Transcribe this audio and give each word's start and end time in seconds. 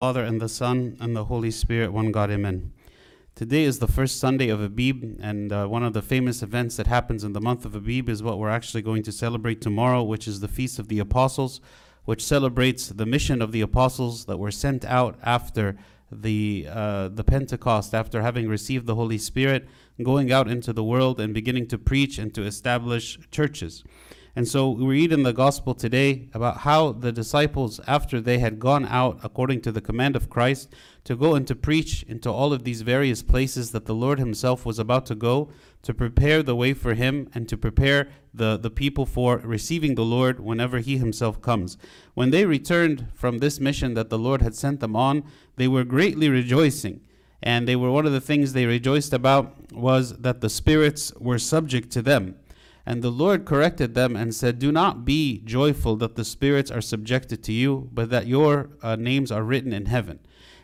Father 0.00 0.22
and 0.22 0.40
the 0.40 0.48
Son 0.48 0.96
and 1.00 1.16
the 1.16 1.24
Holy 1.24 1.50
Spirit, 1.50 1.92
one 1.92 2.12
God, 2.12 2.30
amen. 2.30 2.72
Today 3.34 3.64
is 3.64 3.80
the 3.80 3.88
first 3.88 4.20
Sunday 4.20 4.48
of 4.48 4.60
Abib, 4.60 5.18
and 5.20 5.52
uh, 5.52 5.66
one 5.66 5.82
of 5.82 5.92
the 5.92 6.02
famous 6.02 6.40
events 6.40 6.76
that 6.76 6.86
happens 6.86 7.24
in 7.24 7.32
the 7.32 7.40
month 7.40 7.64
of 7.64 7.74
Abib 7.74 8.08
is 8.08 8.22
what 8.22 8.38
we're 8.38 8.48
actually 8.48 8.82
going 8.82 9.02
to 9.02 9.10
celebrate 9.10 9.60
tomorrow, 9.60 10.04
which 10.04 10.28
is 10.28 10.38
the 10.38 10.46
Feast 10.46 10.78
of 10.78 10.86
the 10.86 11.00
Apostles, 11.00 11.60
which 12.04 12.24
celebrates 12.24 12.86
the 12.86 13.06
mission 13.06 13.42
of 13.42 13.50
the 13.50 13.60
apostles 13.60 14.26
that 14.26 14.36
were 14.36 14.52
sent 14.52 14.84
out 14.84 15.18
after 15.24 15.76
the 16.12 16.68
uh, 16.70 17.08
the 17.08 17.24
Pentecost, 17.24 17.92
after 17.92 18.22
having 18.22 18.48
received 18.48 18.86
the 18.86 18.94
Holy 18.94 19.18
Spirit, 19.18 19.68
going 20.00 20.30
out 20.30 20.46
into 20.46 20.72
the 20.72 20.84
world 20.84 21.18
and 21.18 21.34
beginning 21.34 21.66
to 21.66 21.76
preach 21.76 22.18
and 22.18 22.32
to 22.34 22.44
establish 22.44 23.18
churches. 23.32 23.82
And 24.38 24.46
so 24.46 24.70
we 24.70 24.86
read 24.86 25.12
in 25.12 25.24
the 25.24 25.32
gospel 25.32 25.74
today 25.74 26.28
about 26.32 26.58
how 26.58 26.92
the 26.92 27.10
disciples, 27.10 27.80
after 27.88 28.20
they 28.20 28.38
had 28.38 28.60
gone 28.60 28.86
out 28.86 29.18
according 29.24 29.62
to 29.62 29.72
the 29.72 29.80
command 29.80 30.14
of 30.14 30.30
Christ, 30.30 30.72
to 31.02 31.16
go 31.16 31.34
and 31.34 31.44
to 31.48 31.56
preach 31.56 32.04
into 32.04 32.30
all 32.30 32.52
of 32.52 32.62
these 32.62 32.82
various 32.82 33.20
places 33.20 33.72
that 33.72 33.86
the 33.86 33.96
Lord 33.96 34.20
Himself 34.20 34.64
was 34.64 34.78
about 34.78 35.06
to 35.06 35.16
go, 35.16 35.50
to 35.82 35.92
prepare 35.92 36.44
the 36.44 36.54
way 36.54 36.72
for 36.72 36.94
Him 36.94 37.28
and 37.34 37.48
to 37.48 37.56
prepare 37.56 38.10
the, 38.32 38.56
the 38.56 38.70
people 38.70 39.06
for 39.06 39.38
receiving 39.38 39.96
the 39.96 40.04
Lord 40.04 40.38
whenever 40.38 40.78
He 40.78 40.98
Himself 40.98 41.42
comes. 41.42 41.76
When 42.14 42.30
they 42.30 42.46
returned 42.46 43.08
from 43.14 43.38
this 43.38 43.58
mission 43.58 43.94
that 43.94 44.08
the 44.08 44.20
Lord 44.20 44.40
had 44.40 44.54
sent 44.54 44.78
them 44.78 44.94
on, 44.94 45.24
they 45.56 45.66
were 45.66 45.82
greatly 45.82 46.28
rejoicing. 46.28 47.00
And 47.42 47.66
they 47.66 47.74
were 47.74 47.90
one 47.90 48.06
of 48.06 48.12
the 48.12 48.20
things 48.20 48.52
they 48.52 48.66
rejoiced 48.66 49.12
about 49.12 49.72
was 49.72 50.16
that 50.18 50.42
the 50.42 50.48
spirits 50.48 51.12
were 51.18 51.40
subject 51.40 51.90
to 51.90 52.02
them. 52.02 52.36
And 52.88 53.02
the 53.02 53.10
Lord 53.10 53.44
corrected 53.44 53.94
them 53.94 54.16
and 54.16 54.34
said, 54.34 54.58
Do 54.58 54.72
not 54.72 55.04
be 55.04 55.42
joyful 55.44 55.96
that 55.96 56.16
the 56.16 56.24
spirits 56.24 56.70
are 56.70 56.80
subjected 56.80 57.42
to 57.42 57.52
you, 57.52 57.90
but 57.92 58.08
that 58.08 58.26
your 58.26 58.70
uh, 58.82 58.96
names 58.96 59.30
are 59.30 59.42
written 59.42 59.74
in 59.74 59.84
heaven. 59.84 60.20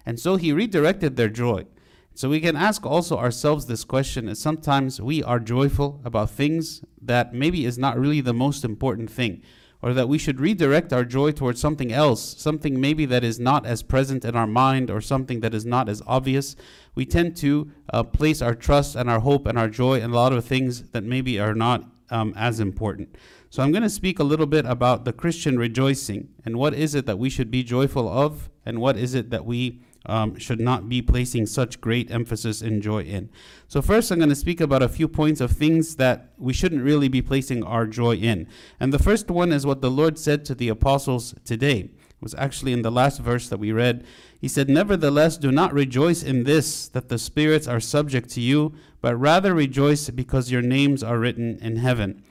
And 0.07 0.19
so 0.19 0.37
he 0.37 0.51
redirected 0.51 1.17
their 1.17 1.29
joy. 1.29 1.67
So 2.15 2.31
we 2.31 2.41
can 2.41 2.57
ask 2.57 2.87
also 2.87 3.19
ourselves 3.19 3.67
this 3.67 3.85
question 3.85 4.27
is 4.27 4.39
sometimes 4.39 5.03
we 5.03 5.23
are 5.23 5.39
joyful 5.39 6.01
about 6.03 6.31
things 6.31 6.83
that 7.03 7.35
maybe 7.35 7.67
is 7.67 7.77
not 7.77 7.99
really 7.99 8.23
the 8.23 8.33
most 8.33 8.65
important 8.65 9.11
thing 9.11 9.43
or 9.83 9.93
that 9.93 10.09
we 10.09 10.17
should 10.17 10.41
redirect 10.41 10.95
our 10.95 11.05
joy 11.05 11.31
towards 11.31 11.61
something 11.61 11.93
else, 11.93 12.41
something 12.41 12.81
maybe 12.81 13.05
that 13.05 13.23
is 13.23 13.39
not 13.39 13.67
as 13.67 13.83
present 13.83 14.25
in 14.25 14.35
our 14.35 14.47
mind 14.47 14.91
or 14.91 15.03
something 15.03 15.41
that 15.41 15.53
is 15.53 15.67
not 15.67 15.91
as 15.91 16.01
obvious. 16.07 16.57
We 16.95 17.05
tend 17.05 17.37
to 17.39 17.71
uh, 17.93 18.03
place 18.03 18.41
our 18.41 18.55
trust 18.55 18.97
and 18.97 19.11
our 19.11 19.21
hope 19.21 19.47
and 19.47 19.59
our 19.59 19.69
joy 19.69 20.01
in 20.01 20.11
a 20.11 20.15
lot 20.15 20.33
of 20.33 20.47
things 20.47 20.85
that 20.93 21.05
maybe 21.05 21.39
are 21.39 21.55
not 21.55 21.85
um, 22.15 22.33
as 22.37 22.61
important. 22.61 23.17
So 23.51 23.63
I'm 23.63 23.73
going 23.73 23.83
to 23.83 23.91
speak 23.91 24.19
a 24.21 24.25
little 24.25 24.47
bit 24.47 24.65
about 24.65 25.05
the 25.05 25.13
Christian 25.13 25.59
rejoicing 25.59 26.29
and 26.45 26.57
what 26.57 26.73
is 26.73 26.95
it 26.95 27.07
that 27.07 27.19
we 27.19 27.29
should 27.29 27.51
be 27.51 27.63
joyful 27.65 28.09
of, 28.09 28.49
and 28.65 28.81
what 28.81 28.97
is 28.97 29.15
it 29.15 29.31
that 29.31 29.45
we 29.45 29.83
um, 30.07 30.39
should 30.39 30.61
not 30.61 30.89
be 30.89 31.03
placing 31.03 31.47
such 31.47 31.81
great 31.81 32.11
emphasis 32.11 32.61
and 32.63 32.83
joy 32.83 33.03
in. 33.03 33.31
So, 33.69 33.81
first, 33.81 34.11
I'm 34.11 34.19
going 34.19 34.29
to 34.29 34.35
speak 34.35 34.61
about 34.61 34.83
a 34.83 34.89
few 34.89 35.09
points 35.09 35.41
of 35.41 35.51
things 35.51 35.97
that 35.97 36.33
we 36.37 36.53
shouldn't 36.53 36.83
really 36.83 37.09
be 37.09 37.23
placing 37.23 37.63
our 37.65 37.87
joy 37.87 38.17
in. 38.17 38.47
And 38.79 38.93
the 38.93 38.99
first 38.99 39.31
one 39.31 39.51
is 39.51 39.67
what 39.67 39.81
the 39.81 39.91
Lord 39.91 40.19
said 40.19 40.45
to 40.45 40.55
the 40.55 40.69
apostles 40.69 41.35
today. 41.45 41.91
Was 42.21 42.35
actually 42.37 42.73
in 42.73 42.83
the 42.83 42.91
last 42.91 43.21
verse 43.21 43.49
that 43.49 43.59
we 43.59 43.71
read. 43.73 44.05
He 44.41 44.49
said, 44.49 44.69
Nevertheless, 44.69 45.37
do 45.37 45.53
not 45.53 45.75
rejoice 45.75 46.23
in 46.23 46.45
this, 46.45 46.89
that 46.89 47.09
the 47.09 47.19
spirits 47.19 47.67
are 47.67 47.81
subject 47.81 48.31
to 48.31 48.41
you, 48.41 48.75
but 49.01 49.17
rather 49.17 49.55
rejoice 49.55 50.09
because 50.11 50.51
your 50.51 50.63
names 50.63 51.03
are 51.03 51.19
written 51.19 51.59
in 51.61 51.77
heaven. 51.77 52.23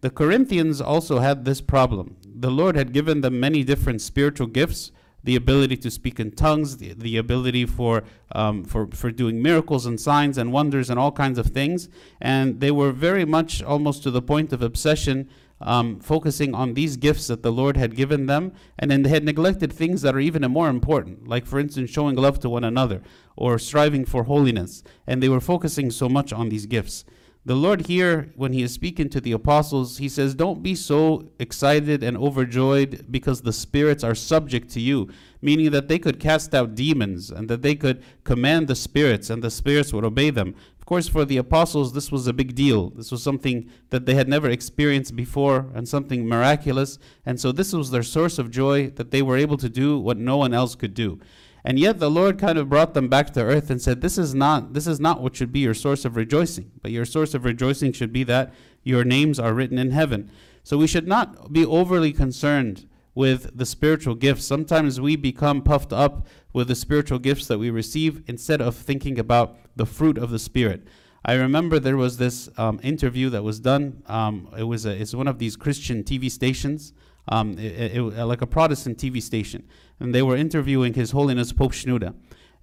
The 0.00 0.10
Corinthians 0.10 0.80
also 0.80 1.18
had 1.18 1.44
this 1.44 1.60
problem. 1.60 2.16
The 2.24 2.50
Lord 2.50 2.76
had 2.76 2.92
given 2.92 3.20
them 3.20 3.38
many 3.38 3.62
different 3.62 4.00
spiritual 4.00 4.46
gifts 4.46 4.90
the 5.24 5.36
ability 5.36 5.76
to 5.76 5.90
speak 5.90 6.18
in 6.18 6.32
tongues, 6.32 6.78
the, 6.78 6.94
the 6.94 7.16
ability 7.16 7.66
for, 7.66 8.02
um, 8.32 8.64
for, 8.64 8.88
for 8.88 9.10
doing 9.10 9.40
miracles 9.40 9.86
and 9.86 10.00
signs 10.00 10.36
and 10.36 10.52
wonders 10.52 10.90
and 10.90 10.98
all 10.98 11.12
kinds 11.12 11.38
of 11.38 11.46
things. 11.46 11.88
And 12.20 12.60
they 12.60 12.70
were 12.70 12.90
very 12.90 13.24
much 13.24 13.62
almost 13.62 14.02
to 14.02 14.10
the 14.10 14.22
point 14.22 14.52
of 14.52 14.62
obsession, 14.62 15.28
um, 15.62 16.00
focusing 16.00 16.54
on 16.54 16.74
these 16.74 16.96
gifts 16.96 17.26
that 17.28 17.42
the 17.42 17.52
Lord 17.52 17.76
had 17.76 17.96
given 17.96 18.26
them. 18.26 18.52
And 18.78 18.90
then 18.90 19.02
they 19.02 19.10
had 19.10 19.24
neglected 19.24 19.72
things 19.72 20.02
that 20.02 20.14
are 20.14 20.20
even 20.20 20.42
more 20.50 20.68
important, 20.68 21.28
like, 21.28 21.46
for 21.46 21.58
instance, 21.58 21.90
showing 21.90 22.16
love 22.16 22.40
to 22.40 22.48
one 22.48 22.64
another 22.64 23.02
or 23.36 23.58
striving 23.58 24.04
for 24.04 24.24
holiness. 24.24 24.82
And 25.06 25.22
they 25.22 25.28
were 25.28 25.40
focusing 25.40 25.90
so 25.90 26.08
much 26.08 26.32
on 26.32 26.48
these 26.48 26.66
gifts. 26.66 27.04
The 27.44 27.56
Lord 27.56 27.86
here, 27.86 28.32
when 28.36 28.52
He 28.52 28.62
is 28.62 28.72
speaking 28.72 29.08
to 29.08 29.20
the 29.20 29.32
apostles, 29.32 29.98
He 29.98 30.08
says, 30.08 30.36
Don't 30.36 30.62
be 30.62 30.76
so 30.76 31.28
excited 31.40 32.00
and 32.04 32.16
overjoyed 32.16 33.06
because 33.10 33.42
the 33.42 33.52
spirits 33.52 34.04
are 34.04 34.14
subject 34.14 34.70
to 34.70 34.80
you, 34.80 35.08
meaning 35.40 35.72
that 35.72 35.88
they 35.88 35.98
could 35.98 36.20
cast 36.20 36.54
out 36.54 36.76
demons 36.76 37.32
and 37.32 37.48
that 37.48 37.62
they 37.62 37.74
could 37.74 38.00
command 38.22 38.68
the 38.68 38.76
spirits 38.76 39.28
and 39.28 39.42
the 39.42 39.50
spirits 39.50 39.92
would 39.92 40.04
obey 40.04 40.30
them. 40.30 40.54
Of 40.82 40.86
course, 40.86 41.06
for 41.06 41.24
the 41.24 41.36
apostles, 41.36 41.92
this 41.92 42.10
was 42.10 42.26
a 42.26 42.32
big 42.32 42.56
deal. 42.56 42.90
This 42.90 43.12
was 43.12 43.22
something 43.22 43.70
that 43.90 44.04
they 44.04 44.14
had 44.14 44.28
never 44.28 44.50
experienced 44.50 45.14
before 45.14 45.70
and 45.76 45.88
something 45.88 46.26
miraculous. 46.26 46.98
And 47.24 47.38
so, 47.38 47.52
this 47.52 47.72
was 47.72 47.92
their 47.92 48.02
source 48.02 48.36
of 48.36 48.50
joy 48.50 48.90
that 48.96 49.12
they 49.12 49.22
were 49.22 49.36
able 49.36 49.56
to 49.58 49.68
do 49.68 49.96
what 49.96 50.16
no 50.16 50.36
one 50.36 50.52
else 50.52 50.74
could 50.74 50.92
do. 50.92 51.20
And 51.64 51.78
yet 51.78 52.00
the 52.00 52.10
Lord 52.10 52.36
kind 52.36 52.58
of 52.58 52.68
brought 52.68 52.94
them 52.94 53.06
back 53.06 53.30
to 53.34 53.44
earth 53.44 53.70
and 53.70 53.80
said, 53.80 54.00
This 54.00 54.18
is 54.18 54.34
not 54.34 54.72
this 54.72 54.88
is 54.88 54.98
not 54.98 55.22
what 55.22 55.36
should 55.36 55.52
be 55.52 55.60
your 55.60 55.72
source 55.72 56.04
of 56.04 56.16
rejoicing, 56.16 56.72
but 56.82 56.90
your 56.90 57.04
source 57.04 57.32
of 57.32 57.44
rejoicing 57.44 57.92
should 57.92 58.12
be 58.12 58.24
that 58.24 58.52
your 58.82 59.04
names 59.04 59.38
are 59.38 59.54
written 59.54 59.78
in 59.78 59.92
heaven. 59.92 60.32
So 60.64 60.76
we 60.78 60.88
should 60.88 61.06
not 61.06 61.52
be 61.52 61.64
overly 61.64 62.12
concerned 62.12 62.88
with 63.14 63.56
the 63.56 63.66
spiritual 63.66 64.14
gifts. 64.14 64.44
Sometimes 64.44 65.00
we 65.00 65.16
become 65.16 65.62
puffed 65.62 65.92
up 65.92 66.26
with 66.52 66.68
the 66.68 66.74
spiritual 66.74 67.18
gifts 67.18 67.46
that 67.46 67.58
we 67.58 67.70
receive 67.70 68.22
instead 68.26 68.60
of 68.60 68.76
thinking 68.76 69.18
about 69.18 69.56
the 69.76 69.86
fruit 69.86 70.18
of 70.18 70.30
the 70.30 70.38
Spirit. 70.38 70.86
I 71.24 71.34
remember 71.34 71.78
there 71.78 71.96
was 71.96 72.16
this 72.16 72.48
um, 72.58 72.80
interview 72.82 73.30
that 73.30 73.44
was 73.44 73.60
done. 73.60 74.02
Um, 74.06 74.48
it 74.58 74.64
was 74.64 74.86
a, 74.86 74.90
it's 74.90 75.14
one 75.14 75.28
of 75.28 75.38
these 75.38 75.56
Christian 75.56 76.02
TV 76.02 76.30
stations 76.30 76.92
um, 77.28 77.58
it, 77.58 77.96
it, 77.96 78.02
like 78.02 78.42
a 78.42 78.46
Protestant 78.46 78.98
TV 78.98 79.22
station, 79.22 79.64
and 80.00 80.14
they 80.14 80.22
were 80.22 80.36
interviewing 80.36 80.94
His 80.94 81.12
Holiness 81.12 81.52
Pope 81.52 81.72
Shenouda. 81.72 82.14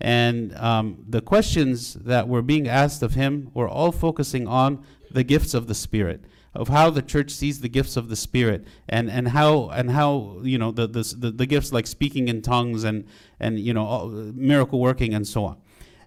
And 0.01 0.55
um, 0.55 1.03
the 1.07 1.21
questions 1.21 1.93
that 1.95 2.27
were 2.27 2.41
being 2.41 2.67
asked 2.67 3.03
of 3.03 3.15
him 3.15 3.51
were 3.53 3.67
all 3.67 3.91
focusing 3.91 4.47
on 4.47 4.83
the 5.11 5.23
gifts 5.23 5.53
of 5.53 5.67
the 5.67 5.75
Spirit, 5.75 6.23
of 6.53 6.67
how 6.67 6.89
the 6.89 7.01
church 7.01 7.31
sees 7.31 7.61
the 7.61 7.69
gifts 7.69 7.95
of 7.95 8.09
the 8.09 8.15
Spirit, 8.15 8.65
and, 8.87 9.09
and 9.09 9.29
how 9.29 9.69
and 9.69 9.91
how 9.91 10.39
you 10.43 10.57
know 10.57 10.71
the, 10.71 10.87
the 10.87 11.31
the 11.31 11.45
gifts 11.45 11.71
like 11.71 11.87
speaking 11.87 12.27
in 12.27 12.41
tongues 12.41 12.83
and 12.83 13.05
and 13.39 13.59
you 13.59 13.73
know 13.73 14.07
miracle 14.33 14.79
working 14.79 15.13
and 15.13 15.27
so 15.27 15.45
on. 15.45 15.57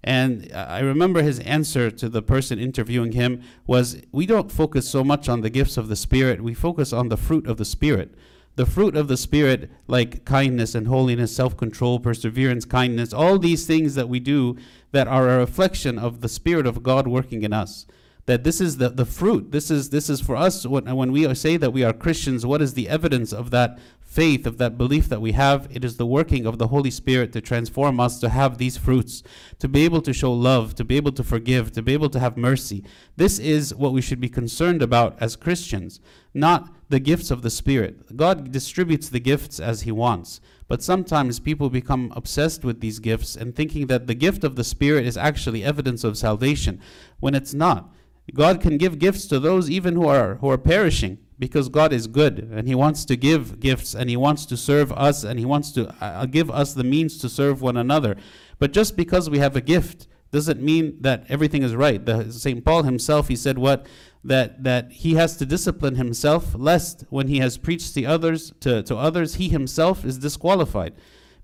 And 0.04 0.50
I 0.52 0.80
remember 0.80 1.22
his 1.22 1.38
answer 1.40 1.88
to 1.92 2.08
the 2.08 2.22
person 2.22 2.58
interviewing 2.58 3.12
him 3.12 3.42
was, 3.66 4.02
"We 4.10 4.26
don't 4.26 4.50
focus 4.50 4.88
so 4.88 5.04
much 5.04 5.28
on 5.28 5.42
the 5.42 5.50
gifts 5.50 5.76
of 5.76 5.88
the 5.88 5.96
Spirit; 5.96 6.42
we 6.42 6.54
focus 6.54 6.92
on 6.92 7.08
the 7.08 7.16
fruit 7.16 7.46
of 7.46 7.56
the 7.56 7.64
Spirit." 7.64 8.14
the 8.54 8.66
fruit 8.66 8.96
of 8.96 9.08
the 9.08 9.16
Spirit, 9.16 9.70
like 9.86 10.24
kindness 10.24 10.74
and 10.74 10.86
holiness, 10.86 11.34
self 11.34 11.56
control, 11.56 11.98
perseverance, 11.98 12.64
kindness, 12.64 13.12
all 13.12 13.38
these 13.38 13.66
things 13.66 13.94
that 13.94 14.08
we 14.08 14.20
do 14.20 14.56
that 14.90 15.08
are 15.08 15.28
a 15.30 15.38
reflection 15.38 15.98
of 15.98 16.20
the 16.20 16.28
Spirit 16.28 16.66
of 16.66 16.82
God 16.82 17.06
working 17.06 17.42
in 17.42 17.52
us. 17.52 17.86
That 18.26 18.44
this 18.44 18.60
is 18.60 18.76
the, 18.76 18.88
the 18.88 19.04
fruit. 19.04 19.50
This 19.50 19.70
is 19.70 19.90
this 19.90 20.08
is 20.08 20.20
for 20.20 20.36
us 20.36 20.64
when, 20.64 20.84
when 20.94 21.10
we 21.10 21.34
say 21.34 21.56
that 21.56 21.72
we 21.72 21.82
are 21.82 21.92
Christians, 21.92 22.46
what 22.46 22.62
is 22.62 22.74
the 22.74 22.88
evidence 22.88 23.32
of 23.32 23.50
that 23.50 23.78
faith, 24.00 24.46
of 24.46 24.58
that 24.58 24.78
belief 24.78 25.08
that 25.08 25.20
we 25.20 25.32
have? 25.32 25.66
It 25.70 25.84
is 25.84 25.96
the 25.96 26.06
working 26.06 26.46
of 26.46 26.58
the 26.58 26.68
Holy 26.68 26.90
Spirit 26.90 27.32
to 27.32 27.40
transform 27.40 27.98
us 27.98 28.20
to 28.20 28.28
have 28.28 28.58
these 28.58 28.76
fruits, 28.76 29.24
to 29.58 29.68
be 29.68 29.84
able 29.84 30.02
to 30.02 30.12
show 30.12 30.32
love, 30.32 30.76
to 30.76 30.84
be 30.84 30.96
able 30.96 31.12
to 31.12 31.24
forgive, 31.24 31.72
to 31.72 31.82
be 31.82 31.94
able 31.94 32.10
to 32.10 32.20
have 32.20 32.36
mercy. 32.36 32.84
This 33.16 33.40
is 33.40 33.74
what 33.74 33.92
we 33.92 34.02
should 34.02 34.20
be 34.20 34.28
concerned 34.28 34.82
about 34.82 35.16
as 35.20 35.34
Christians, 35.34 35.98
not 36.32 36.68
the 36.90 37.00
gifts 37.00 37.30
of 37.30 37.42
the 37.42 37.50
Spirit. 37.50 38.16
God 38.16 38.52
distributes 38.52 39.08
the 39.08 39.18
gifts 39.18 39.58
as 39.58 39.82
He 39.82 39.90
wants. 39.90 40.40
But 40.68 40.82
sometimes 40.82 41.40
people 41.40 41.70
become 41.70 42.12
obsessed 42.14 42.64
with 42.64 42.80
these 42.80 42.98
gifts 42.98 43.34
and 43.34 43.54
thinking 43.54 43.88
that 43.88 44.06
the 44.06 44.14
gift 44.14 44.44
of 44.44 44.56
the 44.56 44.64
Spirit 44.64 45.06
is 45.06 45.16
actually 45.16 45.64
evidence 45.64 46.04
of 46.04 46.16
salvation, 46.16 46.80
when 47.18 47.34
it's 47.34 47.52
not. 47.52 47.92
God 48.34 48.60
can 48.60 48.78
give 48.78 48.98
gifts 48.98 49.26
to 49.26 49.38
those 49.38 49.70
even 49.70 49.94
who 49.94 50.08
are 50.08 50.36
who 50.36 50.48
are 50.48 50.58
perishing 50.58 51.18
because 51.38 51.68
God 51.68 51.92
is 51.92 52.06
good 52.06 52.38
and 52.38 52.66
He 52.66 52.74
wants 52.74 53.04
to 53.06 53.16
give 53.16 53.60
gifts 53.60 53.94
and 53.94 54.08
He 54.08 54.16
wants 54.16 54.46
to 54.46 54.56
serve 54.56 54.92
us 54.92 55.24
and 55.24 55.38
He 55.38 55.44
wants 55.44 55.72
to 55.72 55.94
uh, 56.02 56.26
give 56.26 56.50
us 56.50 56.74
the 56.74 56.84
means 56.84 57.18
to 57.18 57.28
serve 57.28 57.60
one 57.60 57.76
another. 57.76 58.16
But 58.58 58.72
just 58.72 58.96
because 58.96 59.28
we 59.28 59.38
have 59.38 59.56
a 59.56 59.60
gift 59.60 60.06
doesn't 60.30 60.62
mean 60.62 60.96
that 61.00 61.26
everything 61.28 61.62
is 61.62 61.74
right. 61.74 62.04
The 62.04 62.32
St. 62.32 62.64
Paul 62.64 62.84
himself, 62.84 63.28
he 63.28 63.36
said 63.36 63.58
what? 63.58 63.86
that 64.24 64.62
that 64.62 64.90
he 64.92 65.14
has 65.14 65.36
to 65.36 65.46
discipline 65.46 65.96
himself 65.96 66.54
lest 66.56 67.04
when 67.10 67.28
he 67.28 67.38
has 67.38 67.58
preached 67.58 67.94
to 67.94 68.04
others 68.04 68.52
to, 68.60 68.82
to 68.84 68.96
others 68.96 69.34
he 69.34 69.48
himself 69.48 70.04
is 70.04 70.18
disqualified 70.18 70.94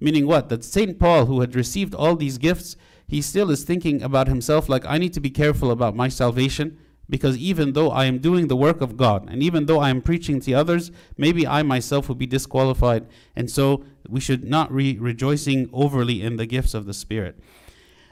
meaning 0.00 0.26
what 0.26 0.48
that 0.48 0.62
saint 0.62 0.98
paul 0.98 1.26
who 1.26 1.40
had 1.40 1.56
received 1.56 1.94
all 1.94 2.14
these 2.14 2.38
gifts 2.38 2.76
he 3.08 3.20
still 3.20 3.50
is 3.50 3.64
thinking 3.64 4.02
about 4.02 4.28
himself 4.28 4.68
like 4.68 4.84
i 4.86 4.98
need 4.98 5.12
to 5.12 5.20
be 5.20 5.30
careful 5.30 5.70
about 5.70 5.96
my 5.96 6.08
salvation 6.08 6.78
because 7.10 7.36
even 7.38 7.72
though 7.72 7.90
I 7.90 8.04
am 8.04 8.18
doing 8.18 8.48
the 8.48 8.56
work 8.56 8.80
of 8.80 8.96
God 8.96 9.28
and 9.30 9.42
even 9.42 9.66
though 9.66 9.80
I 9.80 9.90
am 9.90 10.02
preaching 10.02 10.40
to 10.40 10.52
others, 10.52 10.90
maybe 11.16 11.46
I 11.46 11.62
myself 11.62 12.08
will 12.08 12.14
be 12.14 12.26
disqualified. 12.26 13.06
And 13.34 13.50
so 13.50 13.84
we 14.08 14.20
should 14.20 14.44
not 14.44 14.74
be 14.76 14.98
rejoicing 14.98 15.70
overly 15.72 16.22
in 16.22 16.36
the 16.36 16.46
gifts 16.46 16.74
of 16.74 16.86
the 16.86 16.94
Spirit. 16.94 17.38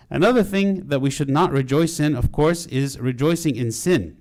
Another 0.08 0.42
thing 0.42 0.86
that 0.86 1.00
we 1.00 1.10
should 1.10 1.28
not 1.28 1.52
rejoice 1.52 1.98
in, 2.00 2.14
of 2.14 2.32
course, 2.32 2.66
is 2.66 2.98
rejoicing 2.98 3.56
in 3.56 3.72
sin. 3.72 4.16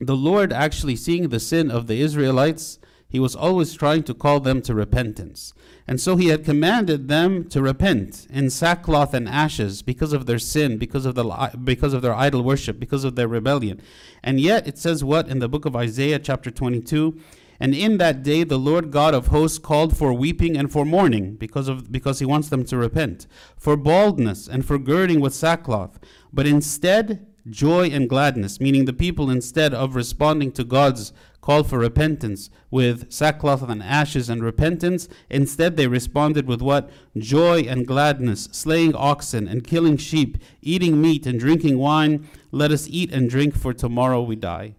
The 0.00 0.16
Lord 0.16 0.52
actually 0.52 0.96
seeing 0.96 1.28
the 1.28 1.40
sin 1.40 1.70
of 1.70 1.86
the 1.86 2.00
Israelites, 2.00 2.78
he 3.14 3.20
was 3.20 3.36
always 3.36 3.72
trying 3.74 4.02
to 4.02 4.12
call 4.12 4.40
them 4.40 4.60
to 4.60 4.74
repentance. 4.74 5.54
And 5.86 6.00
so 6.00 6.16
he 6.16 6.30
had 6.30 6.44
commanded 6.44 7.06
them 7.06 7.48
to 7.50 7.62
repent 7.62 8.26
in 8.28 8.50
sackcloth 8.50 9.14
and 9.14 9.28
ashes 9.28 9.82
because 9.82 10.12
of 10.12 10.26
their 10.26 10.40
sin, 10.40 10.78
because 10.78 11.06
of, 11.06 11.14
the, 11.14 11.22
because 11.62 11.92
of 11.92 12.02
their 12.02 12.12
idol 12.12 12.42
worship, 12.42 12.80
because 12.80 13.04
of 13.04 13.14
their 13.14 13.28
rebellion. 13.28 13.80
And 14.24 14.40
yet 14.40 14.66
it 14.66 14.78
says 14.78 15.04
what 15.04 15.28
in 15.28 15.38
the 15.38 15.48
book 15.48 15.64
of 15.64 15.76
Isaiah, 15.76 16.18
chapter 16.18 16.50
22? 16.50 17.16
And 17.60 17.72
in 17.72 17.98
that 17.98 18.24
day 18.24 18.42
the 18.42 18.58
Lord 18.58 18.90
God 18.90 19.14
of 19.14 19.28
hosts 19.28 19.60
called 19.60 19.96
for 19.96 20.12
weeping 20.12 20.56
and 20.56 20.72
for 20.72 20.84
mourning, 20.84 21.36
because, 21.36 21.68
of, 21.68 21.92
because 21.92 22.18
he 22.18 22.26
wants 22.26 22.48
them 22.48 22.64
to 22.64 22.76
repent, 22.76 23.28
for 23.56 23.76
baldness 23.76 24.48
and 24.48 24.66
for 24.66 24.76
girding 24.76 25.20
with 25.20 25.32
sackcloth. 25.32 26.00
But 26.32 26.48
instead, 26.48 27.28
joy 27.48 27.90
and 27.90 28.08
gladness, 28.08 28.60
meaning 28.60 28.86
the 28.86 28.92
people, 28.92 29.30
instead 29.30 29.72
of 29.72 29.94
responding 29.94 30.50
to 30.52 30.64
God's 30.64 31.12
call 31.44 31.62
for 31.62 31.78
repentance 31.78 32.48
with 32.70 33.12
sackcloth 33.12 33.62
and 33.68 33.82
ashes 33.82 34.30
and 34.30 34.42
repentance, 34.42 35.08
instead 35.28 35.76
they 35.76 35.86
responded 35.86 36.46
with 36.46 36.62
what? 36.62 36.88
Joy 37.18 37.66
and 37.68 37.86
gladness, 37.86 38.48
slaying 38.50 38.94
oxen 38.94 39.46
and 39.46 39.62
killing 39.62 39.98
sheep, 39.98 40.38
eating 40.62 41.02
meat 41.02 41.26
and 41.26 41.38
drinking 41.38 41.76
wine. 41.76 42.26
Let 42.50 42.70
us 42.70 42.88
eat 42.88 43.12
and 43.12 43.28
drink, 43.28 43.54
for 43.54 43.74
tomorrow 43.74 44.22
we 44.22 44.36
die. 44.36 44.74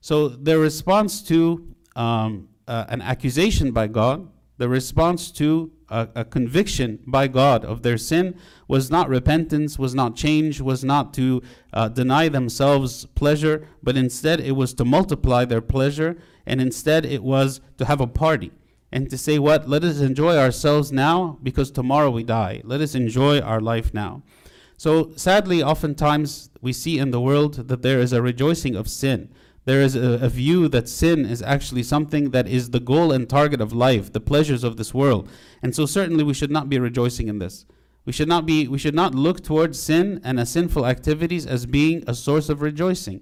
So 0.00 0.28
their 0.28 0.58
response 0.58 1.22
to 1.28 1.64
um, 1.94 2.48
uh, 2.66 2.86
an 2.88 3.02
accusation 3.02 3.70
by 3.70 3.86
God, 3.86 4.28
the 4.58 4.68
response 4.68 5.30
to 5.32 5.70
a, 5.90 6.08
a, 6.14 6.24
conviction 6.24 7.00
by 7.06 7.28
God 7.28 7.64
of 7.64 7.82
their 7.82 7.98
sin 7.98 8.36
was 8.68 8.90
not 8.90 9.08
repentance, 9.08 9.78
was 9.78 9.94
not 9.94 10.16
change, 10.16 10.60
was 10.60 10.84
not 10.84 11.12
to 11.14 11.42
uh, 11.72 11.88
deny 11.88 12.28
themselves 12.28 13.06
pleasure, 13.14 13.66
but 13.82 13.96
instead 13.96 14.40
it 14.40 14.52
was 14.52 14.72
to 14.74 14.84
multiply 14.84 15.44
their 15.44 15.60
pleasure, 15.60 16.16
and 16.46 16.60
instead 16.60 17.04
it 17.04 17.22
was 17.22 17.60
to 17.78 17.84
have 17.84 18.00
a 18.00 18.06
party 18.06 18.52
and 18.92 19.10
to 19.10 19.18
say, 19.18 19.38
What? 19.38 19.68
Let 19.68 19.84
us 19.84 20.00
enjoy 20.00 20.36
ourselves 20.36 20.92
now 20.92 21.38
because 21.42 21.70
tomorrow 21.70 22.10
we 22.10 22.24
die. 22.24 22.62
Let 22.64 22.80
us 22.80 22.94
enjoy 22.94 23.40
our 23.40 23.60
life 23.60 23.92
now. 23.92 24.22
So, 24.76 25.12
sadly, 25.16 25.62
oftentimes 25.62 26.50
we 26.62 26.72
see 26.72 26.98
in 26.98 27.10
the 27.10 27.20
world 27.20 27.68
that 27.68 27.82
there 27.82 28.00
is 28.00 28.12
a 28.12 28.22
rejoicing 28.22 28.76
of 28.76 28.88
sin 28.88 29.28
there 29.64 29.82
is 29.82 29.94
a, 29.94 30.24
a, 30.24 30.28
view 30.28 30.68
that 30.68 30.88
sin 30.88 31.26
is 31.26 31.42
actually 31.42 31.82
something 31.82 32.30
that 32.30 32.48
is 32.48 32.70
the 32.70 32.80
goal 32.80 33.12
and 33.12 33.28
target 33.28 33.60
of 33.60 33.72
life, 33.72 34.12
the 34.12 34.20
pleasures 34.20 34.64
of 34.64 34.76
this 34.76 34.94
world. 34.94 35.28
And 35.62 35.74
so 35.74 35.86
certainly 35.86 36.24
we 36.24 36.34
should 36.34 36.50
not 36.50 36.68
be 36.68 36.78
rejoicing 36.78 37.28
in 37.28 37.38
this. 37.38 37.66
We 38.06 38.12
should 38.12 38.28
not 38.28 38.46
be 38.46 38.66
we 38.66 38.78
should 38.78 38.94
not 38.94 39.14
look 39.14 39.42
towards 39.42 39.80
sin 39.80 40.20
and 40.24 40.46
sinful 40.48 40.86
activities 40.86 41.46
as 41.46 41.66
being 41.66 42.02
a 42.06 42.14
source 42.14 42.48
of 42.48 42.62
rejoicing. 42.62 43.20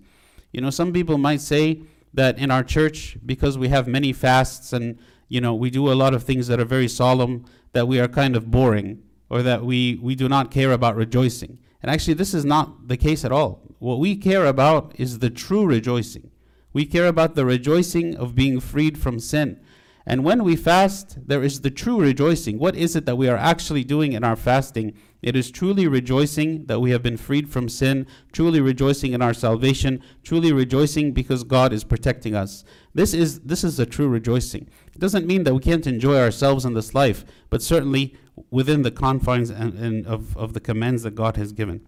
You 0.52 0.60
know, 0.60 0.70
some 0.70 0.92
people 0.92 1.18
might 1.18 1.40
say 1.40 1.82
that 2.14 2.38
in 2.38 2.50
our 2.50 2.62
church 2.62 3.18
because 3.26 3.58
we 3.58 3.68
have 3.68 3.86
many 3.88 4.12
fasts 4.12 4.72
and 4.72 4.98
you 5.28 5.40
know, 5.40 5.54
we 5.54 5.68
do 5.68 5.92
a 5.92 5.94
lot 5.94 6.14
of 6.14 6.22
things 6.22 6.46
that 6.46 6.58
are 6.58 6.64
very 6.64 6.88
solemn 6.88 7.44
that 7.72 7.86
we 7.86 8.00
are 8.00 8.08
kind 8.08 8.34
of 8.34 8.50
boring 8.50 9.02
or 9.28 9.42
that 9.42 9.64
we 9.64 9.98
we 10.00 10.14
do 10.14 10.28
not 10.28 10.50
care 10.50 10.72
about 10.72 10.96
rejoicing. 10.96 11.58
And 11.82 11.90
actually 11.90 12.14
this 12.14 12.34
is 12.34 12.44
not 12.44 12.88
the 12.88 12.96
case 12.96 13.24
at 13.24 13.32
all. 13.32 13.62
What 13.78 14.00
we 14.00 14.16
care 14.16 14.46
about 14.46 14.92
is 14.96 15.18
the 15.18 15.30
true 15.30 15.64
rejoicing. 15.64 16.30
We 16.72 16.84
care 16.84 17.06
about 17.06 17.34
the 17.34 17.44
rejoicing 17.44 18.16
of 18.16 18.34
being 18.34 18.60
freed 18.60 18.98
from 18.98 19.20
sin. 19.20 19.60
And 20.04 20.24
when 20.24 20.42
we 20.42 20.56
fast, 20.56 21.18
there 21.28 21.42
is 21.42 21.60
the 21.60 21.70
true 21.70 22.00
rejoicing. 22.00 22.58
What 22.58 22.74
is 22.74 22.96
it 22.96 23.04
that 23.06 23.16
we 23.16 23.28
are 23.28 23.36
actually 23.36 23.84
doing 23.84 24.12
in 24.12 24.24
our 24.24 24.36
fasting? 24.36 24.94
It 25.20 25.34
is 25.34 25.50
truly 25.50 25.88
rejoicing 25.88 26.66
that 26.66 26.80
we 26.80 26.92
have 26.92 27.02
been 27.02 27.16
freed 27.16 27.48
from 27.50 27.68
sin, 27.68 28.06
truly 28.32 28.60
rejoicing 28.60 29.12
in 29.12 29.22
our 29.22 29.34
salvation, 29.34 30.00
truly 30.22 30.52
rejoicing 30.52 31.12
because 31.12 31.42
God 31.42 31.72
is 31.72 31.82
protecting 31.82 32.36
us. 32.36 32.64
This 32.94 33.14
is 33.14 33.40
this 33.40 33.64
is 33.64 33.80
a 33.80 33.86
true 33.86 34.08
rejoicing. 34.08 34.68
It 34.94 35.00
doesn't 35.00 35.26
mean 35.26 35.42
that 35.44 35.54
we 35.54 35.60
can't 35.60 35.86
enjoy 35.86 36.20
ourselves 36.20 36.64
in 36.64 36.74
this 36.74 36.94
life, 36.94 37.24
but 37.50 37.62
certainly 37.62 38.14
within 38.50 38.82
the 38.82 38.92
confines 38.92 39.50
and, 39.50 39.74
and 39.74 40.06
of, 40.06 40.36
of 40.36 40.52
the 40.52 40.60
commands 40.60 41.02
that 41.02 41.16
God 41.16 41.36
has 41.36 41.52
given. 41.52 41.84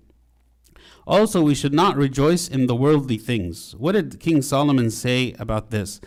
Also, 1.06 1.42
we 1.42 1.54
should 1.54 1.72
not 1.72 1.96
rejoice 1.96 2.48
in 2.48 2.66
the 2.66 2.74
worldly 2.74 3.16
things. 3.16 3.74
What 3.76 3.92
did 3.92 4.20
King 4.20 4.42
Solomon 4.42 4.90
say 4.90 5.34
about 5.38 5.70
this? 5.70 6.00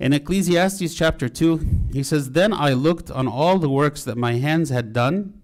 In 0.00 0.12
Ecclesiastes 0.12 0.94
chapter 0.94 1.28
2, 1.28 1.90
he 1.92 2.02
says, 2.02 2.30
Then 2.30 2.52
I 2.52 2.72
looked 2.72 3.10
on 3.10 3.28
all 3.28 3.58
the 3.58 3.68
works 3.68 4.04
that 4.04 4.16
my 4.16 4.34
hands 4.34 4.70
had 4.70 4.92
done, 4.92 5.41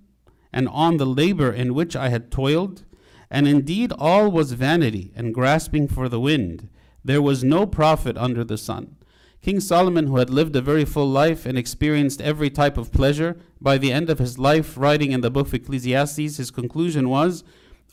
and 0.53 0.69
on 0.69 0.97
the 0.97 1.07
labor 1.07 1.53
in 1.53 1.75
which 1.75 1.95
I 1.95 2.09
had 2.09 2.31
toiled, 2.31 2.85
and 3.31 3.47
indeed 3.47 3.93
all 3.99 4.31
was 4.31 4.53
vanity 4.53 5.13
and 5.15 5.35
grasping 5.35 5.89
for 5.89 6.09
the 6.09 6.21
wind. 6.21 6.69
There 7.05 7.23
was 7.23 7.45
no 7.45 7.67
profit 7.67 8.17
under 8.17 8.45
the 8.45 8.59
sun. 8.59 8.97
King 9.41 9.61
Solomon, 9.61 10.09
who 10.09 10.17
had 10.17 10.31
lived 10.31 10.57
a 10.57 10.61
very 10.61 10.85
full 10.85 11.09
life 11.09 11.47
and 11.47 11.57
experienced 11.57 12.21
every 12.21 12.51
type 12.51 12.77
of 12.77 12.93
pleasure, 12.93 13.37
by 13.61 13.79
the 13.79 13.93
end 13.93 14.11
of 14.11 14.19
his 14.19 14.39
life, 14.39 14.77
writing 14.77 15.13
in 15.13 15.21
the 15.21 15.31
book 15.31 15.49
of 15.49 15.55
Ecclesiastes, 15.55 16.37
his 16.37 16.51
conclusion 16.51 17.09
was 17.09 17.45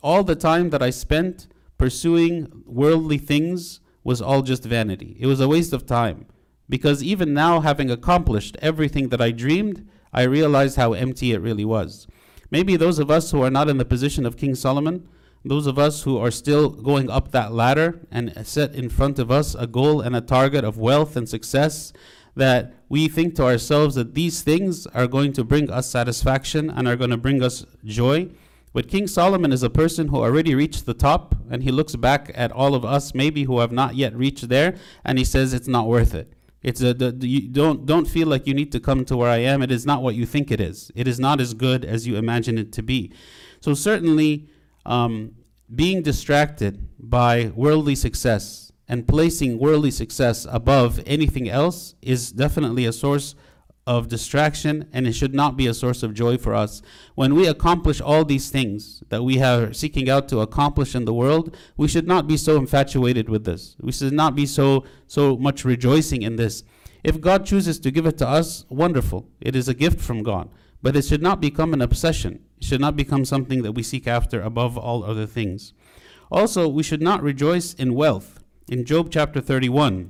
all 0.01 0.23
the 0.23 0.35
time 0.35 0.69
that 0.71 0.81
I 0.81 0.89
spent 0.89 1.47
pursuing 1.77 2.63
worldly 2.65 3.17
things 3.17 3.79
was 4.03 4.21
all 4.21 4.41
just 4.41 4.63
vanity. 4.63 5.17
It 5.19 5.27
was 5.27 5.39
a 5.39 5.47
waste 5.47 5.73
of 5.73 5.85
time. 5.85 6.27
Because 6.69 7.03
even 7.03 7.33
now, 7.33 7.59
having 7.59 7.91
accomplished 7.91 8.57
everything 8.61 9.09
that 9.09 9.21
I 9.21 9.31
dreamed, 9.31 9.87
I 10.13 10.23
realized 10.23 10.77
how 10.77 10.93
empty 10.93 11.31
it 11.31 11.41
really 11.41 11.65
was. 11.65 12.07
Maybe 12.51 12.75
those 12.75 12.99
of 12.99 13.09
us 13.09 13.31
who 13.31 13.41
are 13.41 13.49
not 13.49 13.69
in 13.69 13.77
the 13.77 13.85
position 13.85 14.25
of 14.25 14.37
King 14.37 14.55
Solomon, 14.55 15.07
those 15.43 15.67
of 15.67 15.77
us 15.77 16.03
who 16.03 16.17
are 16.17 16.31
still 16.31 16.69
going 16.69 17.09
up 17.09 17.31
that 17.31 17.53
ladder 17.53 17.99
and 18.11 18.33
set 18.45 18.73
in 18.73 18.89
front 18.89 19.19
of 19.19 19.29
us 19.29 19.55
a 19.55 19.67
goal 19.67 20.01
and 20.01 20.15
a 20.15 20.21
target 20.21 20.63
of 20.63 20.77
wealth 20.77 21.15
and 21.15 21.29
success, 21.29 21.93
that 22.35 22.73
we 22.89 23.07
think 23.07 23.35
to 23.35 23.43
ourselves 23.43 23.95
that 23.95 24.13
these 24.13 24.41
things 24.41 24.87
are 24.87 25.07
going 25.07 25.33
to 25.33 25.43
bring 25.43 25.69
us 25.69 25.89
satisfaction 25.89 26.69
and 26.69 26.87
are 26.87 26.95
going 26.95 27.11
to 27.11 27.17
bring 27.17 27.41
us 27.41 27.65
joy. 27.83 28.29
But 28.73 28.89
King 28.89 29.07
Solomon 29.07 29.53
is 29.53 29.63
a 29.63 29.69
person 29.69 30.09
who 30.09 30.17
already 30.17 30.53
reached 30.53 30.85
the 30.85 30.93
top, 30.93 31.35
and 31.49 31.63
he 31.63 31.71
looks 31.71 31.95
back 31.95 32.31
at 32.35 32.51
all 32.51 32.75
of 32.75 32.83
us, 32.83 33.15
maybe 33.15 33.43
who 33.43 33.59
have 33.59 33.71
not 33.71 33.95
yet 33.95 34.13
reached 34.13 34.49
there, 34.49 34.75
and 35.05 35.17
he 35.17 35.23
says 35.23 35.53
it's 35.53 35.67
not 35.67 35.87
worth 35.87 36.13
it. 36.13 36.33
It's 36.65 36.81
a 36.81 36.95
the, 36.95 37.11
the, 37.11 37.27
you 37.27 37.47
don't 37.47 37.85
don't 37.85 38.07
feel 38.07 38.27
like 38.27 38.47
you 38.47 38.55
need 38.55 38.71
to 38.71 38.79
come 38.79 39.05
to 39.05 39.15
where 39.15 39.29
I 39.29 39.37
am. 39.37 39.61
It 39.61 39.71
is 39.71 39.85
not 39.85 40.01
what 40.01 40.15
you 40.15 40.25
think 40.25 40.49
it 40.49 40.59
is. 40.59 40.91
It 40.95 41.07
is 41.07 41.19
not 41.19 41.39
as 41.39 41.53
good 41.53 41.85
as 41.85 42.07
you 42.07 42.15
imagine 42.15 42.57
it 42.57 42.71
to 42.73 42.81
be. 42.81 43.13
So 43.61 43.75
certainly, 43.75 44.49
um, 44.83 45.35
being 45.75 46.01
distracted 46.01 46.89
by 46.97 47.51
worldly 47.55 47.93
success 47.93 48.71
and 48.87 49.07
placing 49.07 49.59
worldly 49.59 49.91
success 49.91 50.47
above 50.49 50.99
anything 51.05 51.47
else 51.47 51.93
is 52.01 52.31
definitely 52.31 52.85
a 52.87 52.91
source 52.91 53.35
of 53.87 54.07
distraction 54.07 54.87
and 54.91 55.05
it 55.05 55.13
should 55.13 55.35
not 55.35 55.55
be 55.55 55.67
a 55.67 55.73
source 55.73 56.01
of 56.01 56.13
joy 56.13 56.37
for 56.37 56.55
us. 56.55 56.81
When 57.13 57.35
we 57.35 57.47
accomplish 57.47 58.01
all 58.01 58.25
these 58.25 58.49
things 58.49 59.03
that 59.09 59.23
we 59.23 59.41
are 59.41 59.73
seeking 59.73 60.09
out 60.09 60.27
to 60.29 60.39
accomplish 60.39 60.95
in 60.95 61.05
the 61.05 61.13
world, 61.13 61.55
we 61.77 61.87
should 61.87 62.07
not 62.07 62.27
be 62.27 62.37
so 62.37 62.57
infatuated 62.57 63.29
with 63.29 63.45
this. 63.45 63.75
We 63.79 63.91
should 63.91 64.13
not 64.13 64.35
be 64.35 64.45
so 64.45 64.85
so 65.07 65.37
much 65.37 65.63
rejoicing 65.63 66.23
in 66.23 66.35
this. 66.35 66.63
If 67.03 67.21
God 67.21 67.45
chooses 67.45 67.79
to 67.81 67.91
give 67.91 68.07
it 68.07 68.17
to 68.17 68.27
us, 68.27 68.65
wonderful. 68.69 69.29
It 69.39 69.55
is 69.55 69.67
a 69.67 69.75
gift 69.75 70.01
from 70.01 70.23
God. 70.23 70.49
But 70.81 70.95
it 70.95 71.05
should 71.05 71.21
not 71.21 71.39
become 71.39 71.73
an 71.73 71.81
obsession. 71.81 72.43
It 72.57 72.63
should 72.63 72.81
not 72.81 72.95
become 72.95 73.25
something 73.25 73.61
that 73.61 73.73
we 73.73 73.83
seek 73.83 74.07
after 74.07 74.41
above 74.41 74.77
all 74.77 75.03
other 75.03 75.27
things. 75.27 75.73
Also, 76.31 76.67
we 76.67 76.81
should 76.81 77.03
not 77.03 77.21
rejoice 77.21 77.73
in 77.75 77.93
wealth. 77.93 78.43
In 78.67 78.83
Job 78.83 79.09
chapter 79.11 79.41
31, 79.41 80.09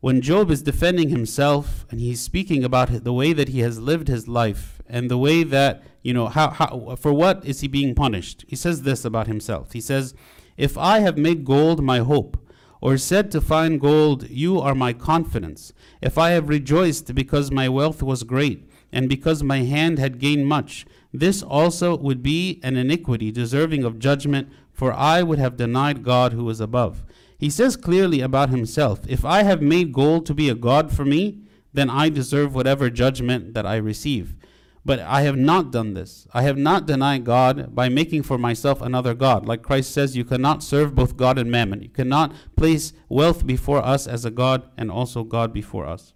when 0.00 0.22
Job 0.22 0.50
is 0.50 0.62
defending 0.62 1.10
himself 1.10 1.86
and 1.90 2.00
he's 2.00 2.20
speaking 2.20 2.64
about 2.64 3.04
the 3.04 3.12
way 3.12 3.32
that 3.34 3.48
he 3.48 3.60
has 3.60 3.78
lived 3.78 4.08
his 4.08 4.26
life 4.26 4.80
and 4.88 5.10
the 5.10 5.18
way 5.18 5.42
that, 5.42 5.82
you 6.02 6.14
know, 6.14 6.28
how, 6.28 6.50
how 6.50 6.96
for 6.98 7.12
what 7.12 7.44
is 7.44 7.60
he 7.60 7.68
being 7.68 7.94
punished? 7.94 8.44
He 8.48 8.56
says 8.56 8.82
this 8.82 9.04
about 9.04 9.26
himself. 9.26 9.72
He 9.72 9.80
says, 9.80 10.14
If 10.56 10.78
I 10.78 11.00
have 11.00 11.18
made 11.18 11.44
gold 11.44 11.82
my 11.82 11.98
hope, 11.98 12.38
or 12.80 12.96
said 12.96 13.30
to 13.30 13.42
find 13.42 13.78
gold, 13.78 14.28
You 14.30 14.58
are 14.58 14.74
my 14.74 14.94
confidence, 14.94 15.74
if 16.00 16.16
I 16.16 16.30
have 16.30 16.48
rejoiced 16.48 17.14
because 17.14 17.50
my 17.50 17.68
wealth 17.68 18.02
was 18.02 18.22
great, 18.22 18.66
and 18.90 19.06
because 19.06 19.42
my 19.42 19.58
hand 19.58 19.98
had 19.98 20.18
gained 20.18 20.46
much, 20.46 20.86
this 21.12 21.42
also 21.42 21.96
would 21.96 22.22
be 22.22 22.58
an 22.62 22.76
iniquity 22.76 23.30
deserving 23.30 23.84
of 23.84 23.98
judgment, 23.98 24.48
for 24.72 24.94
I 24.94 25.22
would 25.22 25.38
have 25.38 25.58
denied 25.58 26.02
God 26.02 26.32
who 26.32 26.48
is 26.48 26.60
above. 26.60 27.02
He 27.40 27.48
says 27.48 27.74
clearly 27.74 28.20
about 28.20 28.50
himself 28.50 29.00
If 29.08 29.24
I 29.24 29.44
have 29.44 29.62
made 29.62 29.94
gold 29.94 30.26
to 30.26 30.34
be 30.34 30.50
a 30.50 30.54
God 30.54 30.92
for 30.92 31.06
me, 31.06 31.38
then 31.72 31.88
I 31.88 32.10
deserve 32.10 32.54
whatever 32.54 32.90
judgment 32.90 33.54
that 33.54 33.64
I 33.64 33.76
receive. 33.76 34.36
But 34.84 34.98
I 35.00 35.22
have 35.22 35.38
not 35.38 35.72
done 35.72 35.94
this. 35.94 36.26
I 36.34 36.42
have 36.42 36.58
not 36.58 36.86
denied 36.86 37.24
God 37.24 37.74
by 37.74 37.88
making 37.88 38.24
for 38.24 38.36
myself 38.36 38.82
another 38.82 39.14
God. 39.14 39.46
Like 39.46 39.62
Christ 39.62 39.92
says, 39.92 40.16
you 40.16 40.24
cannot 40.24 40.62
serve 40.62 40.94
both 40.94 41.16
God 41.16 41.38
and 41.38 41.50
mammon. 41.50 41.82
You 41.82 41.88
cannot 41.88 42.34
place 42.56 42.92
wealth 43.08 43.46
before 43.46 43.82
us 43.82 44.06
as 44.06 44.26
a 44.26 44.30
God 44.30 44.68
and 44.76 44.90
also 44.90 45.22
God 45.22 45.52
before 45.52 45.86
us. 45.86 46.12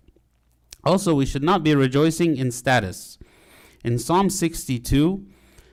Also, 0.83 1.15
we 1.15 1.25
should 1.25 1.43
not 1.43 1.63
be 1.63 1.75
rejoicing 1.75 2.37
in 2.37 2.51
status. 2.51 3.19
In 3.83 3.99
Psalm 3.99 4.29
62, 4.29 5.27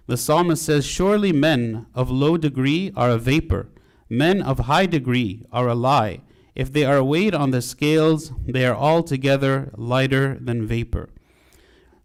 the 0.08 0.18
psalmist 0.18 0.64
says, 0.64 0.86
Surely 0.86 1.34
men 1.34 1.88
of 1.94 2.10
low 2.10 2.38
degree 2.38 2.92
are 2.96 3.10
a 3.10 3.18
vapor, 3.18 3.70
men 4.12 4.42
of 4.42 4.60
high 4.60 4.86
degree 4.86 5.46
are 5.54 5.70
a 5.70 5.74
lie. 5.74 6.20
If 6.54 6.74
they 6.74 6.84
are 6.84 7.02
weighed 7.02 7.34
on 7.34 7.52
the 7.52 7.62
scales, 7.62 8.34
they 8.46 8.66
are 8.66 8.76
altogether 8.76 9.72
lighter 9.78 10.38
than 10.42 10.68
vapor. 10.68 11.10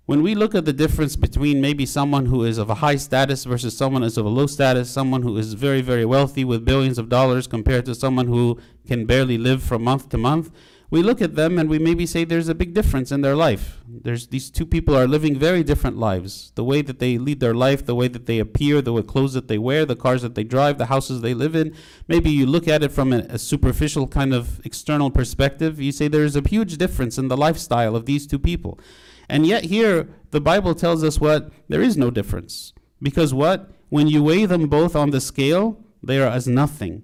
When 0.05 0.23
we 0.23 0.37
look 0.37 0.55
at 0.55 0.65
the 0.65 0.73
difference 0.73 1.17
between 1.17 1.61
maybe 1.61 1.85
someone 1.85 2.27
who 2.27 2.45
is 2.45 2.59
of 2.59 2.71
a 2.71 2.77
high 2.77 2.95
status 2.95 3.43
versus 3.45 3.77
someone 3.77 4.03
who 4.03 4.07
is 4.07 4.17
of 4.17 4.25
a 4.25 4.29
low 4.29 4.47
status, 4.47 4.89
someone 4.89 5.23
who 5.23 5.37
is 5.37 5.55
very, 5.55 5.81
very 5.81 6.05
wealthy 6.05 6.45
with 6.45 6.65
billions 6.65 6.97
of 6.97 7.09
dollars 7.09 7.49
compared 7.49 7.85
to 7.87 7.95
someone 7.95 8.29
who 8.29 8.57
can 8.87 9.05
barely 9.05 9.37
live 9.37 9.65
from 9.65 9.83
month 9.83 10.09
to 10.11 10.17
month, 10.17 10.53
we 10.97 11.03
look 11.03 11.21
at 11.21 11.35
them 11.35 11.59
and 11.59 11.69
we 11.69 11.79
maybe 11.79 12.07
say 12.07 12.25
there's 12.25 12.49
a 12.49 12.55
big 12.55 12.73
difference 12.73 13.13
in 13.13 13.21
their 13.21 13.37
life. 13.37 13.83
There's 13.87 14.29
these 14.29 14.51
two 14.51 14.65
people 14.65 14.97
are 14.97 15.07
living 15.07 15.39
very 15.39 15.63
different 15.63 15.99
lives. 15.99 16.53
The 16.55 16.65
way 16.65 16.81
that 16.81 17.01
they 17.01 17.19
lead 17.19 17.41
their 17.41 17.53
life, 17.55 17.85
the 17.85 17.95
way 17.95 18.09
that 18.09 18.25
they 18.25 18.39
appear, 18.39 18.81
the 18.81 19.03
clothes 19.03 19.35
that 19.35 19.47
they 19.47 19.59
wear, 19.59 19.85
the 19.85 19.95
cars 19.95 20.23
that 20.23 20.35
they 20.35 20.43
drive, 20.45 20.79
the 20.79 20.87
houses 20.87 21.21
they 21.21 21.35
live 21.35 21.55
in. 21.55 21.77
Maybe 22.09 22.31
you 22.31 22.47
look 22.47 22.67
at 22.67 22.83
it 22.83 22.93
from 22.93 23.13
a, 23.13 23.19
a 23.29 23.39
superficial 23.39 24.07
kind 24.07 24.33
of 24.33 24.65
external 24.65 25.11
perspective. 25.11 25.79
You 25.79 25.93
say 25.93 26.09
there's 26.09 26.35
a 26.35 26.49
huge 26.49 26.79
difference 26.79 27.19
in 27.19 27.29
the 27.29 27.37
lifestyle 27.37 27.95
of 27.95 28.07
these 28.07 28.27
two 28.27 28.39
people. 28.39 28.81
And 29.29 29.47
yet 29.47 29.65
here 29.65 30.09
the 30.31 30.41
Bible 30.41 30.75
tells 30.75 31.05
us 31.05 31.21
what 31.21 31.53
there 31.69 31.83
is 31.83 31.99
no 31.99 32.11
difference. 32.11 32.73
Because 33.03 33.35
what? 33.35 33.71
When 33.91 34.09
you 34.09 34.23
weigh 34.23 34.47
them 34.47 34.67
both 34.69 34.97
on 34.97 35.11
the 35.11 35.21
scale, 35.21 35.79
they 36.03 36.19
are 36.23 36.31
as 36.31 36.49
nothing. 36.49 37.03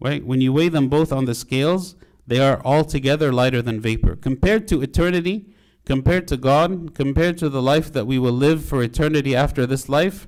Right? 0.00 0.26
When 0.26 0.40
you 0.40 0.52
weigh 0.52 0.70
them 0.70 0.88
both 0.88 1.12
on 1.12 1.24
the 1.24 1.34
scales, 1.36 1.94
they 2.26 2.40
are 2.40 2.60
altogether 2.64 3.32
lighter 3.32 3.62
than 3.62 3.80
vapor. 3.80 4.16
Compared 4.16 4.66
to 4.68 4.82
eternity, 4.82 5.46
compared 5.84 6.26
to 6.28 6.36
God, 6.36 6.94
compared 6.94 7.38
to 7.38 7.48
the 7.48 7.62
life 7.62 7.92
that 7.92 8.06
we 8.06 8.18
will 8.18 8.32
live 8.32 8.64
for 8.64 8.82
eternity 8.82 9.34
after 9.36 9.66
this 9.66 9.88
life, 9.88 10.26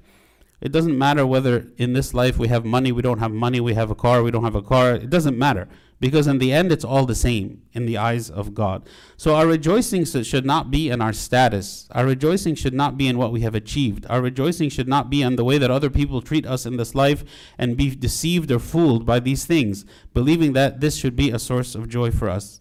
it 0.61 0.73
doesn't 0.73 0.99
matter 0.99 1.25
whether 1.27 1.67
in 1.77 1.93
this 1.93 2.13
life 2.15 2.37
we 2.39 2.49
have 2.49 2.65
money, 2.65 2.91
we 2.91 3.03
don't 3.03 3.21
have 3.21 3.33
money, 3.33 3.61
we 3.61 3.75
have 3.75 3.91
a 3.91 3.95
car, 3.95 4.23
we 4.23 4.31
don't 4.31 4.45
have 4.45 4.57
a 4.57 4.63
car. 4.63 4.95
It 4.95 5.09
doesn't 5.09 5.39
matter 5.39 5.69
because 6.01 6.27
in 6.27 6.39
the 6.39 6.53
end 6.53 6.73
it's 6.73 6.85
all 6.85 7.07
the 7.07 7.15
same 7.15 7.63
in 7.73 7.87
the 7.87 7.97
eyes 7.97 8.29
of 8.29 8.55
God. 8.55 8.89
So 9.17 9.35
our 9.35 9.47
rejoicing 9.47 10.05
should 10.05 10.45
not 10.45 10.71
be 10.71 10.91
in 10.91 11.01
our 11.01 11.13
status. 11.13 11.89
Our 11.93 12.07
rejoicing 12.07 12.57
should 12.57 12.75
not 12.75 12.97
be 12.97 13.07
in 13.07 13.19
what 13.19 13.33
we 13.33 13.43
have 13.43 13.55
achieved. 13.55 14.05
Our 14.09 14.21
rejoicing 14.21 14.69
should 14.71 14.89
not 14.89 15.11
be 15.11 15.23
in 15.23 15.37
the 15.37 15.45
way 15.45 15.59
that 15.59 15.71
other 15.71 15.91
people 15.91 16.21
treat 16.23 16.47
us 16.47 16.67
in 16.67 16.77
this 16.77 16.95
life 16.95 17.25
and 17.57 17.77
be 17.77 17.95
deceived 17.95 18.51
or 18.51 18.59
fooled 18.59 19.07
by 19.07 19.21
these 19.21 19.45
things, 19.45 19.85
believing 20.13 20.55
that 20.55 20.81
this 20.81 20.97
should 20.97 21.15
be 21.15 21.31
a 21.31 21.39
source 21.39 21.75
of 21.75 21.89
joy 21.89 22.11
for 22.11 22.29
us. 22.29 22.61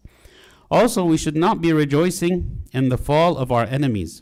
Also, 0.70 1.06
we 1.06 1.18
should 1.18 1.38
not 1.38 1.62
be 1.62 1.72
rejoicing 1.72 2.64
in 2.74 2.90
the 2.90 2.98
fall 2.98 3.38
of 3.38 3.52
our 3.52 3.64
enemies. 3.64 4.22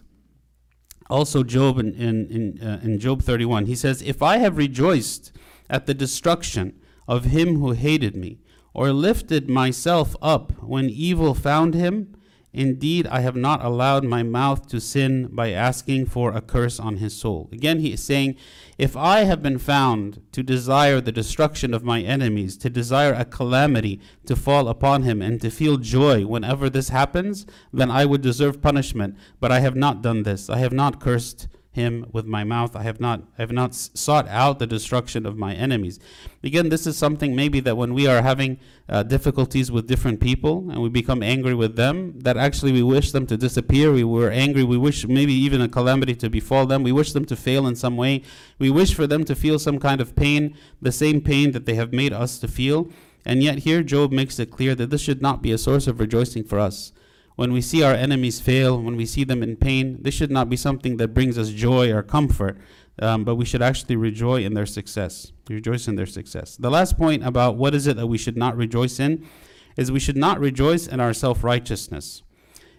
Also, 1.10 1.44
Job 1.44 1.80
in, 1.80 1.94
in, 1.94 2.28
in, 2.28 2.68
uh, 2.68 2.80
in 2.84 3.00
Job 3.00 3.22
31, 3.22 3.66
he 3.66 3.76
says, 3.76 4.02
If 4.02 4.24
I 4.24 4.38
have 4.38 4.58
rejoiced 4.58 5.32
at 5.70 5.86
the 5.86 5.94
destruction 5.94 6.74
of 7.08 7.26
him 7.26 7.60
who 7.60 7.72
hated 7.72 8.16
me, 8.16 8.40
or 8.76 8.92
lifted 8.92 9.50
myself 9.50 10.18
up 10.22 10.52
when 10.62 10.90
evil 10.90 11.34
found 11.34 11.74
him. 11.74 12.14
Indeed, 12.56 13.06
I 13.08 13.20
have 13.20 13.36
not 13.36 13.66
allowed 13.66 14.06
my 14.06 14.24
mouth 14.24 14.70
to 14.70 14.80
sin 14.80 15.28
by 15.28 15.52
asking 15.52 16.06
for 16.06 16.32
a 16.32 16.40
curse 16.40 16.80
on 16.80 16.98
his 16.98 17.14
soul. 17.14 17.50
Again, 17.52 17.80
he 17.82 17.92
is 17.92 18.02
saying, 18.02 18.38
If 18.78 18.96
I 18.96 19.26
have 19.26 19.44
been 19.44 19.60
found 19.60 20.22
to 20.32 20.42
desire 20.42 21.02
the 21.02 21.12
destruction 21.12 21.74
of 21.74 21.84
my 21.84 22.02
enemies, 22.02 22.56
to 22.60 22.70
desire 22.70 23.12
a 23.12 23.26
calamity 23.26 24.00
to 24.26 24.38
fall 24.38 24.70
upon 24.70 25.04
him, 25.04 25.22
and 25.22 25.42
to 25.42 25.52
feel 25.52 25.76
joy 25.76 26.26
whenever 26.26 26.70
this 26.70 26.90
happens, 26.90 27.46
then 27.74 27.92
I 27.92 28.06
would 28.06 28.22
deserve 28.22 28.62
punishment. 28.62 29.18
But 29.42 29.52
I 29.52 29.60
have 29.60 29.76
not 29.76 30.02
done 30.02 30.24
this. 30.24 30.50
I 30.50 30.60
have 30.60 30.74
not 30.74 31.02
cursed 31.02 31.50
him 31.76 32.08
with 32.12 32.26
my 32.26 32.44
mouth. 32.44 32.76
I 32.76 32.84
have 32.84 33.00
not 33.00 33.22
I 33.38 33.42
have 33.42 33.52
not 33.52 33.76
sought 33.76 34.28
out 34.30 34.60
the 34.60 34.68
destruction 34.68 35.26
of 35.26 35.38
my 35.38 35.54
enemies. 35.54 36.00
Again, 36.44 36.70
this 36.70 36.88
is 36.88 36.98
something 36.98 37.36
maybe 37.36 37.60
that 37.60 37.78
when 37.78 37.94
we 37.94 38.08
are 38.08 38.22
having 38.22 38.60
uh, 38.88 39.04
difficulties 39.04 39.72
with 39.72 39.88
different 39.88 40.20
people 40.20 40.70
and 40.70 40.82
we 40.82 40.90
become 40.90 41.22
angry 41.22 41.54
with 41.54 41.76
them, 41.76 42.20
that 42.22 42.38
actually 42.38 42.72
we 42.72 42.84
wish 42.84 43.12
them 43.12 43.28
to 43.28 43.38
disappear. 43.38 43.92
We 43.92 44.04
were 44.04 44.32
angry. 44.32 44.64
We 44.64 44.78
wish 44.78 45.06
maybe 45.08 45.34
even 45.34 45.62
a 45.62 45.70
calamity 45.70 46.16
to 46.16 46.30
befall 46.30 46.66
them. 46.66 46.82
We 46.84 46.92
wish 46.92 47.14
them 47.14 47.26
to 47.26 47.36
fail 47.36 47.68
in 47.68 47.76
some 47.76 47.98
way. 47.98 48.24
We 48.58 48.70
wish 48.70 48.94
for 48.94 49.06
them 49.06 49.24
to 49.26 49.36
feel 49.36 49.60
some 49.60 49.80
kind 49.80 50.02
of 50.02 50.16
pain, 50.16 50.58
the 50.82 50.92
same 50.92 51.22
pain 51.22 51.52
that 51.52 51.66
they 51.66 51.76
have 51.76 51.92
made 51.94 52.14
us 52.14 52.40
to 52.40 52.48
feel. 52.48 52.90
And 53.26 53.44
yet 53.44 53.60
here 53.60 53.84
Job 53.84 54.12
makes 54.12 54.40
it 54.40 54.52
clear 54.52 54.76
that 54.76 54.90
this 54.92 55.02
should 55.02 55.22
not 55.22 55.42
be 55.42 55.52
a 55.52 55.58
source 55.58 55.88
of 55.88 56.00
rejoicing 56.00 56.44
for 56.44 56.60
us 56.60 56.94
when 57.36 57.52
we 57.52 57.62
see 57.62 57.84
our 57.84 57.94
enemies 57.94 58.40
fail, 58.40 58.82
when 58.82 58.96
we 58.96 59.06
see 59.06 59.24
them 59.24 59.44
in 59.44 59.56
pain, 59.56 59.98
this 60.02 60.14
should 60.14 60.32
not 60.32 60.50
be 60.50 60.58
something 60.58 60.98
that 60.98 61.14
brings 61.14 61.38
us 61.38 61.50
joy 61.50 61.92
or 61.92 62.02
comfort, 62.02 62.58
um, 63.02 63.24
but 63.24 63.36
we 63.36 63.46
should 63.46 63.62
actually 63.62 63.98
rejoice 63.98 64.46
in 64.46 64.54
their 64.54 64.66
success. 64.66 65.32
Rejoice 65.50 65.88
in 65.88 65.96
their 65.96 66.06
success. 66.06 66.56
The 66.56 66.70
last 66.70 66.98
point 66.98 67.26
about 67.26 67.58
what 67.58 67.76
is 67.76 67.88
it 67.88 67.98
that 67.98 68.08
we 68.08 68.18
should 68.18 68.38
not 68.38 68.56
rejoice 68.56 69.00
in 69.00 69.28
is 69.76 69.92
we 69.92 70.00
should 70.00 70.18
not 70.18 70.40
rejoice 70.40 70.88
in 70.88 71.00
our 71.00 71.14
self 71.14 71.44
righteousness. 71.44 72.24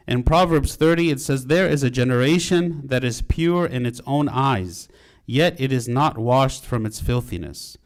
In 0.08 0.22
Proverbs 0.22 0.76
30, 0.76 1.10
it 1.10 1.20
says, 1.20 1.46
There 1.46 1.68
is 1.68 1.82
a 1.82 1.90
generation 1.90 2.82
that 2.86 3.04
is 3.04 3.22
pure 3.22 3.66
in 3.66 3.84
its 3.84 4.00
own 4.06 4.28
eyes, 4.28 4.88
yet 5.26 5.60
it 5.60 5.72
is 5.72 5.88
not 5.88 6.16
washed 6.16 6.64
from 6.64 6.86
its 6.86 7.00
filthiness. 7.00 7.76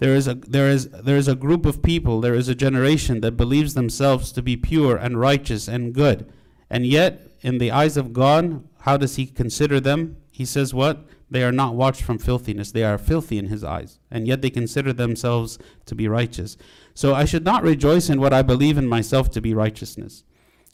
There 0.00 0.14
is 0.14 0.26
a 0.26 0.34
there 0.34 0.68
is 0.68 0.88
there 0.88 1.18
is 1.18 1.28
a 1.28 1.34
group 1.34 1.66
of 1.66 1.82
people, 1.82 2.22
there 2.22 2.34
is 2.34 2.48
a 2.48 2.54
generation 2.54 3.20
that 3.20 3.36
believes 3.36 3.74
themselves 3.74 4.32
to 4.32 4.42
be 4.42 4.56
pure 4.56 4.96
and 4.96 5.20
righteous 5.20 5.68
and 5.68 5.94
good. 5.94 6.32
And 6.70 6.86
yet 6.86 7.30
in 7.42 7.58
the 7.58 7.70
eyes 7.70 7.98
of 7.98 8.14
God, 8.14 8.64
how 8.80 8.96
does 8.96 9.16
he 9.16 9.26
consider 9.26 9.78
them? 9.78 10.16
He 10.30 10.46
says 10.46 10.72
what? 10.72 11.04
They 11.30 11.44
are 11.44 11.52
not 11.52 11.74
washed 11.74 12.02
from 12.02 12.18
filthiness. 12.18 12.72
They 12.72 12.82
are 12.82 12.96
filthy 12.96 13.36
in 13.36 13.48
his 13.48 13.62
eyes. 13.62 13.98
And 14.10 14.26
yet 14.26 14.40
they 14.40 14.50
consider 14.50 14.92
themselves 14.92 15.58
to 15.84 15.94
be 15.94 16.08
righteous. 16.08 16.56
So 16.94 17.14
I 17.14 17.26
should 17.26 17.44
not 17.44 17.62
rejoice 17.62 18.08
in 18.08 18.20
what 18.20 18.32
I 18.32 18.42
believe 18.42 18.78
in 18.78 18.88
myself 18.88 19.30
to 19.32 19.40
be 19.40 19.52
righteousness. 19.52 20.24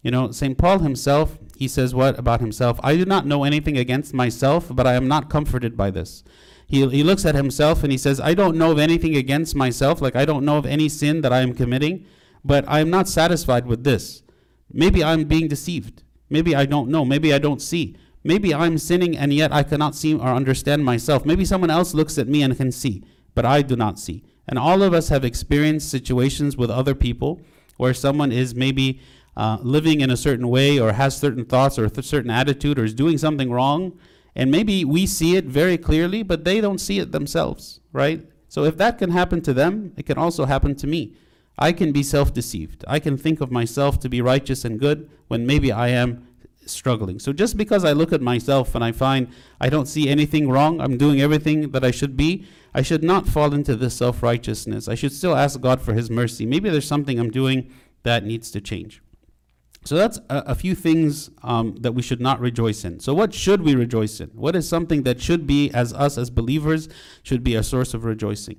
You 0.03 0.13
know, 0.13 0.31
St. 0.31 0.57
Paul 0.57 0.79
himself, 0.79 1.37
he 1.57 1.67
says 1.67 1.97
what 1.97 2.17
about 2.17 2.41
himself? 2.41 2.79
I 2.83 2.97
do 2.97 3.05
not 3.05 3.27
know 3.27 3.43
anything 3.43 3.77
against 3.77 4.15
myself, 4.15 4.69
but 4.71 4.87
I 4.87 4.95
am 4.95 5.09
not 5.09 5.29
comforted 5.29 5.77
by 5.77 5.91
this 5.91 6.23
he, 6.67 6.87
he 6.89 7.03
looks 7.05 7.25
at 7.25 7.35
himself 7.35 7.83
and 7.83 7.93
he 7.93 7.99
says, 7.99 8.21
I 8.21 8.35
don't 8.35 8.57
know 8.57 8.73
of 8.73 8.79
anything 8.79 9.17
against 9.17 9.55
myself, 9.55 10.01
like 10.01 10.17
I 10.17 10.25
don't 10.25 10.45
know 10.45 10.59
of 10.59 10.67
any 10.67 10.89
sin 10.89 11.21
that 11.21 11.33
I 11.33 11.41
am 11.41 11.55
committing, 11.55 12.05
but 12.45 12.65
I 12.69 12.81
am 12.81 12.91
not 12.91 13.09
satisfied 13.09 13.67
with 13.67 13.85
this. 13.85 14.23
Maybe 14.73 15.03
I'm 15.03 15.25
being 15.25 15.47
deceived. 15.47 16.03
Maybe 16.29 16.57
I 16.57 16.67
don't 16.67 16.91
know. 16.91 17.05
Maybe 17.05 17.33
I 17.33 17.39
don't 17.39 17.63
see. 17.63 17.97
Maybe 18.25 18.53
I'm 18.53 18.79
sinning 18.79 19.17
and 19.17 19.33
yet 19.33 19.53
I 19.53 19.63
cannot 19.63 19.95
see 19.95 20.15
or 20.15 20.29
understand 20.29 20.85
myself. 20.85 21.25
Maybe 21.25 21.45
someone 21.45 21.71
else 21.71 21.95
looks 21.95 22.19
at 22.19 22.27
me 22.27 22.43
and 22.43 22.57
can 22.57 22.73
see, 22.73 23.05
but 23.37 23.45
I 23.45 23.63
do 23.63 23.77
not 23.77 24.01
see. 24.01 24.25
And 24.49 24.59
all 24.59 24.83
of 24.83 24.93
us 24.93 25.09
have 25.09 25.25
experienced 25.25 25.89
situations 25.89 26.57
with 26.57 26.71
other 26.71 26.97
people 26.97 27.41
where 27.77 27.95
someone 27.95 28.33
is 28.33 28.55
maybe 28.55 29.01
uh, 29.37 29.59
living 29.63 30.01
in 30.01 30.11
a 30.11 30.17
certain 30.17 30.49
way 30.49 30.81
or 30.81 30.93
has 30.93 31.17
certain 31.17 31.45
thoughts 31.45 31.79
or 31.79 31.85
a 31.85 31.91
th- 31.91 32.07
certain 32.07 32.31
attitude 32.31 32.79
or 32.79 32.85
is 32.85 32.95
doing 32.95 33.19
something 33.19 33.51
wrong 33.51 33.97
and 34.37 34.51
maybe 34.51 34.85
we 34.85 35.07
see 35.07 35.35
it 35.35 35.47
very 35.47 35.79
clearly, 35.79 36.23
but 36.23 36.45
they 36.45 36.61
don't 36.61 36.79
see 36.79 36.99
it 36.99 37.11
themselves, 37.11 37.81
right? 37.93 38.25
So 38.49 38.65
if 38.65 38.77
that 38.77 38.99
can 38.99 39.11
happen 39.11 39.41
to 39.43 39.55
them, 39.55 39.95
it 39.97 40.05
can 40.05 40.19
also 40.19 40.45
happen 40.45 40.77
to 40.77 40.87
me. 40.87 41.15
I 41.59 41.73
can 41.73 41.91
be 41.91 42.03
self 42.03 42.35
deceived. 42.35 42.85
I 42.87 42.99
can 42.99 43.17
think 43.17 43.41
of 43.41 43.51
myself 43.51 43.99
to 44.01 44.11
be 44.11 44.21
righteous 44.21 44.65
and 44.65 44.79
good 44.79 45.11
when 45.29 45.47
maybe 45.47 45.73
I 45.73 45.89
am 45.89 46.29
struggling. 46.67 47.19
So 47.19 47.33
just 47.33 47.57
because 47.57 47.83
I 47.83 47.93
look 47.93 48.13
at 48.13 48.21
myself 48.21 48.75
and 48.75 48.85
I 48.85 48.93
find 48.93 49.29
I 49.59 49.71
don't 49.71 49.87
see 49.87 50.09
anything 50.09 50.51
wrong, 50.51 50.83
I'm 50.83 50.99
doing 50.99 51.21
everything 51.21 51.71
that 51.71 51.85
I 51.85 51.91
should 51.91 52.17
be, 52.17 52.47
I 52.75 52.83
should 52.83 53.03
not 53.03 53.27
fall 53.27 53.55
into 53.55 53.75
this 53.75 53.97
self 53.97 54.23
righteousness. 54.23 54.87
I 54.87 54.97
should 54.97 55.13
still 55.13 55.35
ask 55.35 55.59
God 55.63 55.81
for 55.81 55.95
His 55.95 56.11
mercy. 56.11 56.45
Maybe 56.45 56.69
there's 56.69 56.87
something 56.87 57.19
I'm 57.19 57.31
doing 57.31 57.73
that 58.03 58.25
needs 58.25 58.51
to 58.51 58.61
change. 58.61 59.03
So 59.87 59.95
that's 59.95 60.19
a, 60.29 60.39
a 60.49 60.55
few 60.57 60.75
things 60.75 61.31
um, 61.45 61.77
that 61.77 61.93
we 61.93 62.03
should 62.03 62.21
not 62.21 62.41
rejoice 62.41 62.85
in. 62.85 62.99
So 62.99 63.15
what 63.15 63.33
should 63.33 63.63
we 63.63 63.77
rejoice 63.77 64.19
in? 64.21 64.31
What 64.31 64.57
is 64.57 64.69
something 64.69 65.05
that 65.05 65.21
should 65.21 65.47
be, 65.47 65.71
as 65.71 65.93
us 65.93 66.19
as 66.19 66.29
believers, 66.29 66.89
should 67.23 67.45
be 67.45 67.55
a 67.55 67.63
source 67.63 67.95
of 67.95 68.05
rejoicing? 68.05 68.59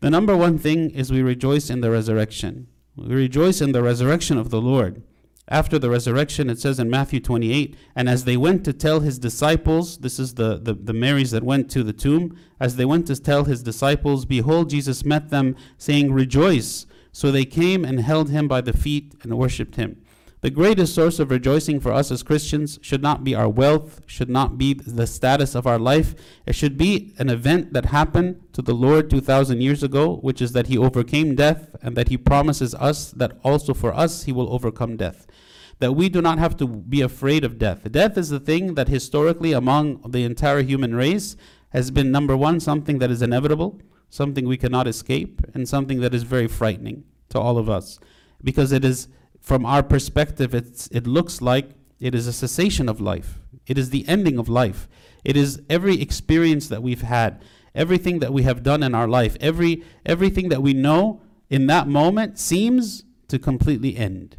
The 0.00 0.10
number 0.10 0.36
one 0.36 0.58
thing 0.58 0.90
is 0.90 1.12
we 1.12 1.22
rejoice 1.22 1.70
in 1.70 1.80
the 1.80 1.92
resurrection. 1.92 2.66
We 2.96 3.14
rejoice 3.14 3.60
in 3.60 3.70
the 3.70 3.84
resurrection 3.84 4.36
of 4.36 4.50
the 4.50 4.60
Lord. 4.60 5.02
After 5.48 5.78
the 5.78 5.90
resurrection, 5.90 6.50
it 6.50 6.58
says 6.58 6.80
in 6.80 6.90
Matthew 6.90 7.20
28, 7.20 7.76
and 7.94 8.08
as 8.08 8.24
they 8.24 8.36
went 8.36 8.64
to 8.64 8.72
tell 8.72 8.98
his 8.98 9.20
disciples, 9.20 9.98
this 9.98 10.18
is 10.18 10.34
the, 10.34 10.58
the, 10.58 10.74
the 10.74 10.92
Marys 10.92 11.30
that 11.30 11.44
went 11.44 11.70
to 11.70 11.84
the 11.84 11.92
tomb, 11.92 12.36
as 12.58 12.74
they 12.74 12.84
went 12.84 13.06
to 13.06 13.14
tell 13.14 13.44
his 13.44 13.62
disciples, 13.62 14.24
behold, 14.24 14.70
Jesus 14.70 15.04
met 15.04 15.30
them, 15.30 15.54
saying, 15.78 16.12
Rejoice. 16.12 16.86
So 17.12 17.30
they 17.30 17.44
came 17.44 17.84
and 17.84 18.00
held 18.00 18.30
him 18.30 18.48
by 18.48 18.60
the 18.60 18.72
feet 18.72 19.14
and 19.22 19.38
worshipped 19.38 19.76
him. 19.76 20.02
The 20.42 20.50
greatest 20.50 20.94
source 20.94 21.18
of 21.18 21.30
rejoicing 21.30 21.80
for 21.80 21.92
us 21.92 22.10
as 22.10 22.22
Christians 22.22 22.78
should 22.82 23.02
not 23.02 23.24
be 23.24 23.34
our 23.34 23.48
wealth, 23.48 24.02
should 24.06 24.28
not 24.28 24.58
be 24.58 24.74
the 24.74 25.06
status 25.06 25.54
of 25.54 25.66
our 25.66 25.78
life. 25.78 26.14
It 26.44 26.54
should 26.54 26.76
be 26.76 27.14
an 27.18 27.30
event 27.30 27.72
that 27.72 27.86
happened 27.86 28.42
to 28.52 28.60
the 28.60 28.74
Lord 28.74 29.08
2,000 29.08 29.62
years 29.62 29.82
ago, 29.82 30.16
which 30.16 30.42
is 30.42 30.52
that 30.52 30.66
He 30.66 30.76
overcame 30.76 31.34
death 31.36 31.74
and 31.80 31.96
that 31.96 32.08
He 32.08 32.18
promises 32.18 32.74
us 32.74 33.10
that 33.12 33.38
also 33.42 33.72
for 33.72 33.94
us 33.94 34.24
He 34.24 34.32
will 34.32 34.52
overcome 34.52 34.98
death. 34.98 35.26
That 35.78 35.92
we 35.92 36.10
do 36.10 36.20
not 36.20 36.38
have 36.38 36.56
to 36.58 36.66
be 36.66 37.00
afraid 37.00 37.42
of 37.42 37.58
death. 37.58 37.90
Death 37.90 38.18
is 38.18 38.28
the 38.28 38.40
thing 38.40 38.74
that 38.74 38.88
historically, 38.88 39.52
among 39.52 40.02
the 40.10 40.24
entire 40.24 40.62
human 40.62 40.94
race, 40.94 41.36
has 41.70 41.90
been 41.90 42.10
number 42.10 42.36
one, 42.36 42.60
something 42.60 42.98
that 42.98 43.10
is 43.10 43.22
inevitable, 43.22 43.80
something 44.10 44.46
we 44.46 44.58
cannot 44.58 44.86
escape, 44.86 45.40
and 45.54 45.66
something 45.66 46.00
that 46.00 46.14
is 46.14 46.22
very 46.24 46.46
frightening 46.46 47.04
to 47.30 47.40
all 47.40 47.56
of 47.56 47.68
us. 47.70 47.98
Because 48.44 48.70
it 48.70 48.84
is 48.84 49.08
from 49.46 49.64
our 49.64 49.84
perspective, 49.84 50.56
it's, 50.56 50.88
it 50.88 51.06
looks 51.06 51.40
like 51.40 51.70
it 52.00 52.16
is 52.16 52.26
a 52.26 52.32
cessation 52.32 52.88
of 52.88 53.00
life. 53.00 53.38
It 53.64 53.78
is 53.78 53.90
the 53.90 54.06
ending 54.08 54.40
of 54.40 54.48
life. 54.48 54.88
It 55.24 55.36
is 55.36 55.62
every 55.70 56.02
experience 56.02 56.66
that 56.66 56.82
we've 56.82 57.02
had, 57.02 57.40
everything 57.72 58.18
that 58.18 58.32
we 58.32 58.42
have 58.42 58.64
done 58.64 58.82
in 58.82 58.92
our 58.92 59.06
life, 59.06 59.36
every 59.40 59.84
everything 60.04 60.48
that 60.48 60.62
we 60.62 60.74
know 60.74 61.22
in 61.48 61.68
that 61.68 61.86
moment 61.86 62.40
seems 62.40 63.04
to 63.28 63.38
completely 63.38 63.96
end. 63.96 64.36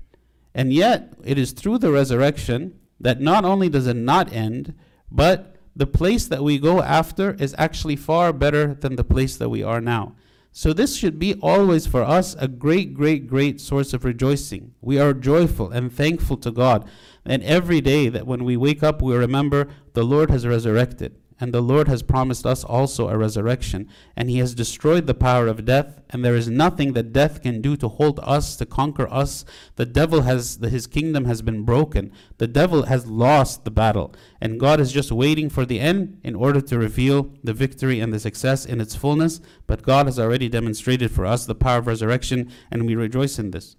And 0.53 0.73
yet, 0.73 1.13
it 1.23 1.37
is 1.37 1.53
through 1.53 1.77
the 1.77 1.91
resurrection 1.91 2.77
that 2.99 3.21
not 3.21 3.45
only 3.45 3.69
does 3.69 3.87
it 3.87 3.95
not 3.95 4.33
end, 4.33 4.73
but 5.09 5.55
the 5.73 5.87
place 5.87 6.27
that 6.27 6.43
we 6.43 6.59
go 6.59 6.81
after 6.81 7.33
is 7.35 7.55
actually 7.57 7.95
far 7.95 8.33
better 8.33 8.73
than 8.73 8.97
the 8.97 9.05
place 9.05 9.37
that 9.37 9.47
we 9.47 9.63
are 9.63 9.79
now. 9.79 10.15
So 10.57 10.73
this 10.73 10.97
should 10.97 11.19
be 11.19 11.35
always 11.35 11.85
for 11.85 12.01
us 12.01 12.35
a 12.39 12.47
great, 12.47 12.95
great, 12.95 13.27
great 13.27 13.61
source 13.61 13.93
of 13.93 14.03
rejoicing. 14.03 14.73
We 14.81 14.97
are 14.97 15.13
joyful 15.13 15.69
and 15.69 15.93
thankful 15.93 16.35
to 16.37 16.49
God. 16.49 16.89
And 17.23 17.43
every 17.43 17.79
day 17.79 18.09
that 18.09 18.25
when 18.25 18.43
we 18.43 18.57
wake 18.57 18.81
up, 18.81 18.99
we 18.99 19.15
remember 19.15 19.67
the 19.93 20.01
Lord 20.01 20.31
has 20.31 20.47
resurrected. 20.47 21.15
And 21.39 21.53
the 21.53 21.61
Lord 21.61 21.87
has 21.87 22.01
promised 22.01 22.45
us 22.45 22.63
also 22.63 23.09
a 23.09 23.17
resurrection. 23.17 23.87
And 24.15 24.29
He 24.29 24.39
has 24.39 24.55
destroyed 24.55 25.05
the 25.05 25.13
power 25.13 25.47
of 25.47 25.65
death. 25.65 26.01
And 26.09 26.25
there 26.25 26.35
is 26.35 26.49
nothing 26.49 26.93
that 26.93 27.13
death 27.13 27.41
can 27.41 27.61
do 27.61 27.75
to 27.77 27.87
hold 27.87 28.19
us, 28.23 28.55
to 28.57 28.65
conquer 28.65 29.07
us. 29.11 29.45
The 29.75 29.85
devil 29.85 30.21
has, 30.21 30.57
his 30.61 30.87
kingdom 30.87 31.25
has 31.25 31.41
been 31.41 31.63
broken. 31.63 32.11
The 32.37 32.47
devil 32.47 32.83
has 32.83 33.05
lost 33.05 33.65
the 33.65 33.71
battle. 33.71 34.13
And 34.41 34.59
God 34.59 34.79
is 34.79 34.91
just 34.91 35.11
waiting 35.11 35.49
for 35.49 35.65
the 35.65 35.79
end 35.79 36.19
in 36.23 36.35
order 36.35 36.61
to 36.61 36.79
reveal 36.79 37.31
the 37.43 37.53
victory 37.53 37.99
and 37.99 38.11
the 38.11 38.19
success 38.19 38.65
in 38.65 38.81
its 38.81 38.95
fullness. 38.95 39.39
But 39.67 39.83
God 39.83 40.07
has 40.07 40.17
already 40.17 40.49
demonstrated 40.49 41.11
for 41.11 41.25
us 41.25 41.45
the 41.45 41.55
power 41.55 41.79
of 41.79 41.87
resurrection. 41.87 42.51
And 42.71 42.87
we 42.87 42.95
rejoice 42.95 43.37
in 43.37 43.51
this. 43.51 43.75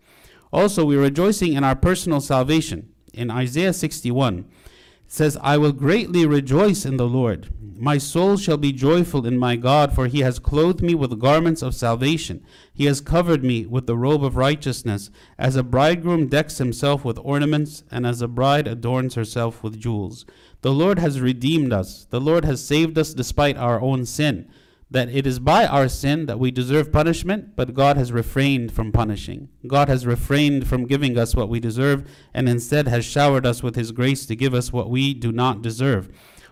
Also, 0.53 0.85
we're 0.85 1.03
rejoicing 1.03 1.55
in 1.55 1.65
our 1.65 1.77
personal 1.77 2.21
salvation. 2.21 2.93
In 3.13 3.31
Isaiah 3.31 3.73
61, 3.73 4.45
says, 5.09 5.39
I 5.41 5.57
will 5.57 5.73
greatly 5.73 6.27
rejoice 6.27 6.85
in 6.85 6.99
the 6.99 7.09
Lord. 7.09 7.49
My 7.81 7.97
soul 7.97 8.37
shall 8.37 8.57
be 8.57 8.73
joyful 8.73 9.27
in 9.27 9.39
my 9.39 9.57
God, 9.57 9.95
for 9.95 10.07
he 10.07 10.21
has 10.21 10.39
clothed 10.39 10.83
me 10.83 10.95
with 10.95 11.19
garments 11.19 11.63
of 11.63 11.75
salvation. 11.75 12.45
He 12.73 12.85
has 12.85 13.01
covered 13.01 13.43
me 13.43 13.67
with 13.67 13.87
the 13.87 13.97
robe 13.97 14.23
of 14.23 14.37
righteousness, 14.37 15.11
as 15.39 15.57
a 15.57 15.63
bridegroom 15.63 16.27
decks 16.27 16.59
himself 16.59 17.05
with 17.05 17.19
ornaments, 17.23 17.85
and 17.91 18.07
as 18.07 18.21
a 18.21 18.29
bride 18.29 18.69
adorns 18.69 19.15
herself 19.15 19.63
with 19.63 19.81
jewels. 19.81 20.27
The 20.61 20.73
Lord 20.73 20.99
has 20.99 21.21
redeemed 21.21 21.73
us. 21.73 22.07
The 22.11 22.21
Lord 22.21 22.45
has 22.45 22.65
saved 22.65 22.99
us 22.99 23.15
despite 23.15 23.57
our 23.57 23.81
own 23.81 24.05
sin 24.05 24.49
that 24.91 25.09
it 25.11 25.27
is 25.27 25.39
by 25.39 25.67
our 25.67 25.89
sin 25.89 26.27
that 26.27 26.39
we 26.39 26.51
deserve 26.51 26.91
punishment, 26.91 27.55
but 27.57 27.75
God 27.75 27.97
has 27.97 28.11
refrained 28.11 28.73
from 28.73 28.91
punishing. 28.91 29.49
God 29.67 29.89
has 29.89 30.07
refrained 30.07 30.67
from 30.67 30.87
giving 30.87 31.19
us 31.19 31.35
what 31.35 31.49
we 31.49 31.61
deserve, 31.61 32.09
and 32.33 32.49
instead 32.49 32.89
has 32.89 33.05
showered 33.05 33.45
us 33.45 33.63
with 33.63 33.77
His 33.77 33.93
grace 33.93 34.25
to 34.27 34.37
give 34.37 34.55
us 34.55 34.73
what 34.73 34.89
we 34.89 35.13
do 35.13 35.31
not 35.31 35.61
deserve. 35.61 36.09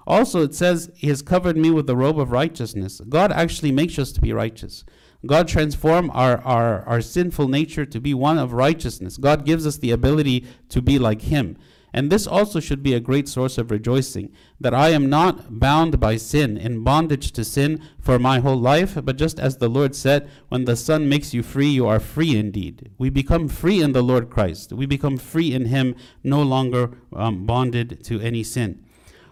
Also, 0.06 0.42
it 0.42 0.54
says, 0.54 0.90
He 0.94 1.08
has 1.08 1.22
covered 1.22 1.56
me 1.56 1.70
with 1.70 1.86
the 1.86 1.96
robe 1.96 2.20
of 2.20 2.30
righteousness. 2.30 3.00
God 3.08 3.32
actually 3.32 3.72
makes 3.72 3.98
us 3.98 4.12
to 4.12 4.20
be 4.20 4.32
righteous. 4.32 4.84
God 5.24 5.48
transforms 5.48 6.10
our, 6.12 6.38
our, 6.42 6.82
our 6.82 7.00
sinful 7.00 7.48
nature 7.48 7.86
to 7.86 8.00
be 8.00 8.14
one 8.14 8.38
of 8.38 8.52
righteousness. 8.52 9.16
God 9.16 9.44
gives 9.44 9.66
us 9.66 9.78
the 9.78 9.90
ability 9.90 10.46
to 10.68 10.82
be 10.82 10.98
like 10.98 11.22
Him. 11.22 11.56
And 11.96 12.12
this 12.12 12.26
also 12.26 12.60
should 12.60 12.82
be 12.82 12.92
a 12.92 13.00
great 13.00 13.26
source 13.26 13.56
of 13.56 13.70
rejoicing 13.70 14.30
that 14.60 14.74
I 14.74 14.90
am 14.90 15.08
not 15.08 15.58
bound 15.58 15.98
by 15.98 16.18
sin, 16.18 16.58
in 16.58 16.84
bondage 16.84 17.32
to 17.32 17.42
sin 17.42 17.80
for 17.98 18.18
my 18.18 18.38
whole 18.40 18.60
life, 18.60 18.98
but 19.02 19.16
just 19.16 19.40
as 19.40 19.56
the 19.56 19.70
Lord 19.70 19.96
said, 19.96 20.28
when 20.50 20.66
the 20.66 20.76
Son 20.76 21.08
makes 21.08 21.32
you 21.32 21.42
free, 21.42 21.70
you 21.70 21.86
are 21.86 21.98
free 21.98 22.36
indeed. 22.36 22.90
We 22.98 23.08
become 23.08 23.48
free 23.48 23.80
in 23.80 23.92
the 23.92 24.02
Lord 24.02 24.28
Christ. 24.28 24.74
We 24.74 24.84
become 24.84 25.16
free 25.16 25.54
in 25.54 25.64
Him, 25.64 25.96
no 26.22 26.42
longer 26.42 26.90
um, 27.14 27.46
bonded 27.46 28.04
to 28.04 28.20
any 28.20 28.42
sin. 28.42 28.84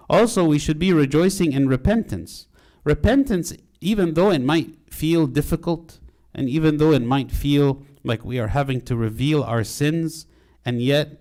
Also, 0.08 0.42
we 0.42 0.58
should 0.58 0.78
be 0.78 0.94
rejoicing 0.94 1.52
in 1.52 1.68
repentance. 1.68 2.46
Repentance, 2.82 3.52
even 3.82 4.14
though 4.14 4.30
it 4.30 4.40
might 4.40 4.74
feel 4.88 5.26
difficult, 5.26 5.98
and 6.34 6.48
even 6.48 6.78
though 6.78 6.92
it 6.92 7.02
might 7.02 7.30
feel 7.30 7.82
like 8.04 8.24
we 8.24 8.38
are 8.38 8.48
having 8.48 8.80
to 8.80 8.96
reveal 8.96 9.42
our 9.42 9.64
sins, 9.64 10.24
and 10.64 10.80
yet 10.80 11.20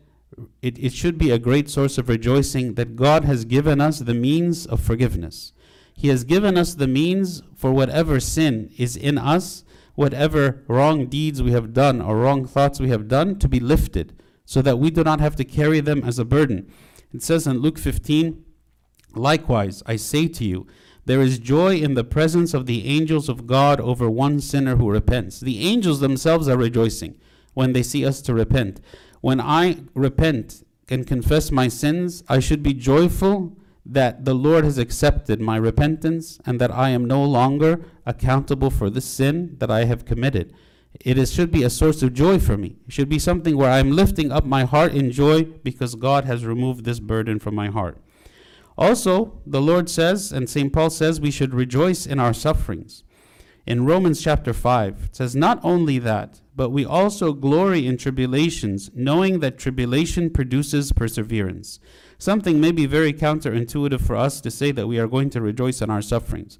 it, 0.61 0.77
it 0.79 0.93
should 0.93 1.17
be 1.17 1.31
a 1.31 1.39
great 1.39 1.69
source 1.69 1.97
of 1.97 2.09
rejoicing 2.09 2.75
that 2.75 2.95
God 2.95 3.25
has 3.25 3.45
given 3.45 3.81
us 3.81 3.99
the 3.99 4.13
means 4.13 4.65
of 4.65 4.79
forgiveness. 4.79 5.53
He 5.95 6.07
has 6.07 6.23
given 6.23 6.57
us 6.57 6.73
the 6.73 6.87
means 6.87 7.41
for 7.55 7.71
whatever 7.71 8.19
sin 8.19 8.71
is 8.77 8.95
in 8.95 9.17
us, 9.17 9.63
whatever 9.95 10.63
wrong 10.67 11.05
deeds 11.05 11.41
we 11.41 11.51
have 11.51 11.73
done 11.73 12.01
or 12.01 12.17
wrong 12.17 12.45
thoughts 12.45 12.79
we 12.79 12.89
have 12.89 13.07
done, 13.07 13.37
to 13.39 13.47
be 13.47 13.59
lifted 13.59 14.13
so 14.45 14.61
that 14.61 14.79
we 14.79 14.89
do 14.89 15.03
not 15.03 15.19
have 15.19 15.35
to 15.35 15.45
carry 15.45 15.79
them 15.79 16.03
as 16.03 16.19
a 16.19 16.25
burden. 16.25 16.71
It 17.13 17.23
says 17.23 17.47
in 17.47 17.59
Luke 17.59 17.77
15, 17.77 18.43
Likewise, 19.15 19.83
I 19.85 19.95
say 19.95 20.27
to 20.27 20.43
you, 20.43 20.65
there 21.05 21.21
is 21.21 21.37
joy 21.37 21.75
in 21.75 21.93
the 21.93 22.03
presence 22.03 22.53
of 22.53 22.65
the 22.65 22.87
angels 22.87 23.29
of 23.29 23.45
God 23.45 23.79
over 23.79 24.09
one 24.09 24.39
sinner 24.39 24.77
who 24.77 24.89
repents. 24.89 25.39
The 25.39 25.67
angels 25.67 25.99
themselves 25.99 26.47
are 26.47 26.57
rejoicing 26.57 27.15
when 27.53 27.73
they 27.73 27.83
see 27.83 28.05
us 28.05 28.21
to 28.21 28.33
repent. 28.33 28.79
When 29.23 29.39
I 29.39 29.77
repent 29.93 30.65
and 30.89 31.07
confess 31.07 31.49
my 31.49 31.69
sins, 31.69 32.25
I 32.27 32.39
should 32.39 32.61
be 32.61 32.73
joyful 32.73 33.55
that 33.85 34.25
the 34.25 34.33
Lord 34.33 34.65
has 34.65 34.77
accepted 34.77 35.39
my 35.39 35.55
repentance 35.55 36.41
and 36.45 36.59
that 36.59 36.71
I 36.71 36.89
am 36.89 37.05
no 37.05 37.23
longer 37.23 37.85
accountable 38.05 38.69
for 38.69 38.89
the 38.89 38.99
sin 38.99 39.55
that 39.59 39.71
I 39.71 39.85
have 39.85 40.03
committed. 40.03 40.53
It 40.99 41.17
is, 41.17 41.31
should 41.31 41.51
be 41.51 41.63
a 41.63 41.69
source 41.69 42.03
of 42.03 42.13
joy 42.13 42.37
for 42.37 42.57
me. 42.57 42.75
It 42.85 42.91
should 42.91 43.07
be 43.07 43.17
something 43.17 43.55
where 43.55 43.71
I'm 43.71 43.91
lifting 43.91 44.29
up 44.29 44.43
my 44.43 44.65
heart 44.65 44.93
in 44.93 45.09
joy 45.09 45.45
because 45.45 45.95
God 45.95 46.25
has 46.25 46.45
removed 46.45 46.83
this 46.83 46.99
burden 46.99 47.39
from 47.39 47.55
my 47.55 47.69
heart. 47.69 47.97
Also, 48.77 49.39
the 49.45 49.61
Lord 49.61 49.89
says, 49.89 50.33
and 50.33 50.49
St. 50.49 50.73
Paul 50.73 50.89
says, 50.89 51.21
we 51.21 51.31
should 51.31 51.53
rejoice 51.53 52.05
in 52.05 52.19
our 52.19 52.33
sufferings. 52.33 53.05
In 53.65 53.85
Romans 53.85 54.21
chapter 54.21 54.51
5, 54.51 55.03
it 55.05 55.15
says, 55.15 55.35
Not 55.35 55.59
only 55.63 55.97
that, 55.99 56.41
but 56.53 56.71
we 56.71 56.85
also 56.85 57.31
glory 57.31 57.87
in 57.87 57.97
tribulations, 57.97 58.91
knowing 58.93 59.39
that 59.39 59.57
tribulation 59.57 60.29
produces 60.29 60.91
perseverance. 60.91 61.79
Something 62.17 62.59
may 62.59 62.73
be 62.73 62.85
very 62.85 63.13
counterintuitive 63.13 64.01
for 64.01 64.17
us 64.17 64.41
to 64.41 64.51
say 64.51 64.71
that 64.71 64.87
we 64.87 64.99
are 64.99 65.07
going 65.07 65.29
to 65.31 65.41
rejoice 65.41 65.81
in 65.81 65.89
our 65.89 66.01
sufferings. 66.01 66.59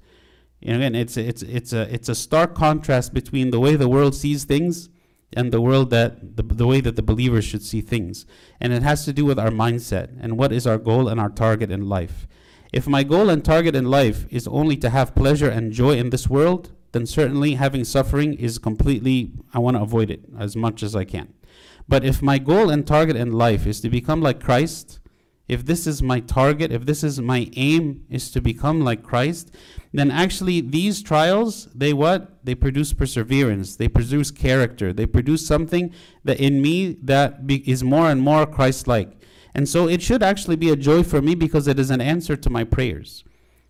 And 0.62 0.76
again, 0.76 0.94
it's 0.94 1.18
a, 1.18 1.28
it's 1.28 1.42
it's 1.42 1.72
a 1.74 1.82
it's 1.94 2.08
a 2.08 2.14
stark 2.14 2.54
contrast 2.54 3.12
between 3.12 3.50
the 3.50 3.60
way 3.60 3.76
the 3.76 3.88
world 3.88 4.14
sees 4.14 4.44
things 4.44 4.88
and 5.34 5.52
the 5.52 5.60
world 5.60 5.90
that 5.90 6.36
the, 6.36 6.42
the 6.42 6.66
way 6.66 6.80
that 6.80 6.96
the 6.96 7.02
believers 7.02 7.44
should 7.44 7.62
see 7.62 7.82
things. 7.82 8.24
And 8.60 8.72
it 8.72 8.82
has 8.82 9.04
to 9.04 9.12
do 9.12 9.26
with 9.26 9.38
our 9.38 9.50
mindset 9.50 10.16
and 10.20 10.38
what 10.38 10.52
is 10.52 10.66
our 10.66 10.78
goal 10.78 11.08
and 11.08 11.20
our 11.20 11.28
target 11.28 11.70
in 11.70 11.88
life. 11.88 12.26
If 12.72 12.86
my 12.86 13.02
goal 13.04 13.28
and 13.28 13.44
target 13.44 13.76
in 13.76 13.84
life 13.84 14.26
is 14.30 14.48
only 14.48 14.76
to 14.78 14.90
have 14.90 15.14
pleasure 15.14 15.50
and 15.50 15.70
joy 15.70 15.96
in 15.96 16.10
this 16.10 16.28
world, 16.28 16.70
then 16.94 17.06
certainly 17.06 17.54
having 17.54 17.84
suffering 17.84 18.32
is 18.34 18.56
completely, 18.56 19.32
I 19.52 19.58
want 19.58 19.76
to 19.76 19.82
avoid 19.82 20.10
it 20.10 20.22
as 20.38 20.56
much 20.56 20.82
as 20.82 20.96
I 20.96 21.04
can. 21.04 21.34
But 21.86 22.04
if 22.04 22.22
my 22.22 22.38
goal 22.38 22.70
and 22.70 22.86
target 22.86 23.16
in 23.16 23.32
life 23.32 23.66
is 23.66 23.80
to 23.82 23.90
become 23.90 24.22
like 24.22 24.40
Christ, 24.40 25.00
if 25.46 25.66
this 25.66 25.86
is 25.86 26.02
my 26.02 26.20
target, 26.20 26.72
if 26.72 26.86
this 26.86 27.04
is 27.04 27.20
my 27.20 27.50
aim 27.56 28.06
is 28.08 28.30
to 28.30 28.40
become 28.40 28.80
like 28.80 29.02
Christ, 29.02 29.54
then 29.92 30.10
actually 30.10 30.62
these 30.62 31.02
trials, 31.02 31.68
they 31.74 31.92
what? 31.92 32.44
They 32.46 32.54
produce 32.54 32.94
perseverance, 32.94 33.76
they 33.76 33.88
produce 33.88 34.30
character, 34.30 34.92
they 34.92 35.04
produce 35.04 35.46
something 35.46 35.92
that 36.24 36.40
in 36.40 36.62
me 36.62 36.96
that 37.02 37.46
be, 37.46 37.68
is 37.68 37.84
more 37.84 38.08
and 38.10 38.22
more 38.22 38.46
Christ-like. 38.46 39.20
And 39.54 39.68
so 39.68 39.88
it 39.88 40.00
should 40.00 40.22
actually 40.22 40.56
be 40.56 40.70
a 40.70 40.76
joy 40.76 41.02
for 41.02 41.20
me 41.20 41.34
because 41.34 41.68
it 41.68 41.78
is 41.78 41.90
an 41.90 42.00
answer 42.00 42.36
to 42.36 42.48
my 42.48 42.64
prayers. 42.64 43.24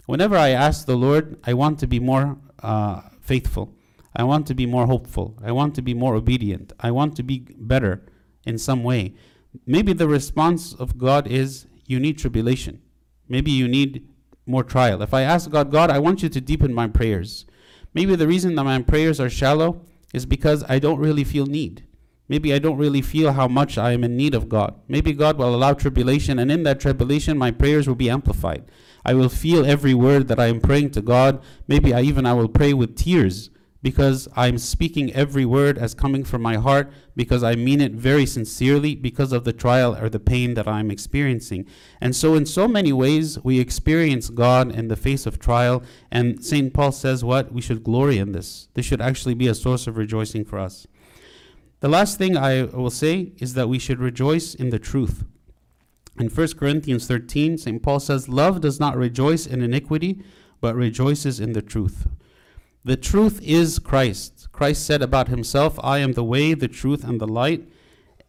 Whenever 0.06 0.37
I 0.37 0.50
ask 0.50 0.87
the 0.87 0.96
Lord, 0.96 1.40
I 1.44 1.54
want 1.54 1.78
to 1.80 1.87
be 1.87 1.98
more 1.98 2.38
uh, 2.62 3.00
faithful. 3.24 3.74
I 4.14 4.22
want 4.22 4.46
to 4.46 4.54
be 4.54 4.66
more 4.66 4.87
hopeful. 4.87 5.37
I 5.42 5.50
want 5.50 5.74
to 5.74 5.82
be 5.82 5.94
more 5.94 6.14
obedient. 6.14 6.72
I 6.78 6.90
want 6.92 7.16
to 7.16 7.22
be 7.22 7.38
better 7.58 8.06
in 8.46 8.58
some 8.58 8.84
way. 8.84 9.14
Maybe 9.66 9.92
the 9.92 10.08
response 10.08 10.72
of 10.74 10.98
God 10.98 11.26
is 11.26 11.66
you 11.87 11.98
need 11.98 12.18
tribulation. 12.18 12.80
Maybe 13.28 13.50
you 13.50 13.66
need 13.66 14.06
more 14.46 14.62
trial. 14.62 15.02
If 15.02 15.14
I 15.14 15.22
ask 15.22 15.50
God, 15.50 15.72
God, 15.72 15.90
I 15.90 15.98
want 15.98 16.22
you 16.22 16.28
to 16.28 16.40
deepen 16.40 16.74
my 16.74 16.87
prayers. 16.87 17.46
Maybe 17.94 18.14
the 18.14 18.28
reason 18.28 18.54
that 18.54 18.64
my 18.64 18.82
prayers 18.82 19.18
are 19.18 19.30
shallow 19.30 19.80
is 20.12 20.26
because 20.26 20.62
I 20.68 20.78
don't 20.78 21.00
really 21.00 21.24
feel 21.24 21.46
need. 21.46 21.84
Maybe 22.28 22.54
I 22.54 22.58
don't 22.58 22.78
really 22.78 23.02
feel 23.02 23.32
how 23.32 23.48
much 23.48 23.76
I 23.76 23.92
am 23.92 24.04
in 24.04 24.16
need 24.16 24.34
of 24.34 24.48
God. 24.48 24.80
Maybe 24.88 25.12
God 25.12 25.37
will 25.37 25.54
allow 25.54 25.74
tribulation, 25.74 26.38
and 26.38 26.50
in 26.50 26.62
that 26.62 26.80
tribulation, 26.80 27.37
my 27.37 27.50
prayers 27.50 27.87
will 27.87 27.94
be 27.94 28.08
amplified. 28.08 28.64
I 29.04 29.14
will 29.14 29.28
feel 29.28 29.64
every 29.64 29.94
word 29.94 30.28
that 30.28 30.40
I 30.40 30.46
am 30.46 30.60
praying 30.60 30.90
to 30.92 31.02
God. 31.02 31.42
Maybe 31.68 31.92
I 31.92 32.02
even 32.02 32.26
I 32.26 32.32
will 32.32 32.48
pray 32.48 32.72
with 32.72 32.96
tears 32.96 33.50
because 33.84 34.26
I'm 34.34 34.56
speaking 34.56 35.12
every 35.12 35.44
word 35.44 35.76
as 35.76 35.92
coming 35.92 36.24
from 36.24 36.40
my 36.40 36.56
heart 36.56 36.90
because 37.14 37.44
I 37.44 37.54
mean 37.54 37.82
it 37.82 37.92
very 37.92 38.24
sincerely 38.24 38.94
because 38.94 39.30
of 39.30 39.44
the 39.44 39.52
trial 39.52 39.94
or 39.94 40.08
the 40.08 40.18
pain 40.18 40.54
that 40.54 40.66
I'm 40.66 40.90
experiencing. 40.90 41.66
And 42.00 42.16
so, 42.16 42.34
in 42.34 42.46
so 42.46 42.66
many 42.66 42.94
ways, 42.94 43.38
we 43.44 43.60
experience 43.60 44.30
God 44.30 44.74
in 44.74 44.88
the 44.88 44.96
face 44.96 45.26
of 45.26 45.38
trial. 45.38 45.82
And 46.10 46.42
St. 46.42 46.72
Paul 46.72 46.92
says, 46.92 47.22
What? 47.22 47.52
We 47.52 47.60
should 47.60 47.84
glory 47.84 48.16
in 48.16 48.32
this. 48.32 48.68
This 48.72 48.86
should 48.86 49.02
actually 49.02 49.34
be 49.34 49.48
a 49.48 49.54
source 49.54 49.86
of 49.86 49.98
rejoicing 49.98 50.46
for 50.46 50.58
us. 50.58 50.86
The 51.80 51.90
last 51.90 52.16
thing 52.16 52.38
I 52.38 52.62
will 52.62 52.88
say 52.88 53.32
is 53.36 53.52
that 53.52 53.68
we 53.68 53.78
should 53.78 54.00
rejoice 54.00 54.54
in 54.54 54.70
the 54.70 54.78
truth. 54.78 55.24
In 56.18 56.29
1 56.29 56.48
Corinthians 56.53 57.07
13, 57.07 57.59
St. 57.59 57.83
Paul 57.83 57.98
says, 57.98 58.29
Love 58.29 58.61
does 58.61 58.79
not 58.79 58.96
rejoice 58.96 59.46
in 59.46 59.62
iniquity, 59.62 60.22
but 60.61 60.77
rejoices 60.77 61.40
in 61.40 61.53
the 61.53 61.62
truth. 61.62 62.07
The 62.85 62.96
truth 62.96 63.40
is 63.42 63.79
Christ. 63.79 64.48
Christ 64.53 64.87
said 64.87 65.03
about 65.03 65.29
himself, 65.29 65.79
I 65.83 65.98
am 65.98 66.12
the 66.12 66.22
way, 66.22 66.55
the 66.55 66.68
truth, 66.68 67.03
and 67.03 67.20
the 67.20 67.27
light, 67.27 67.66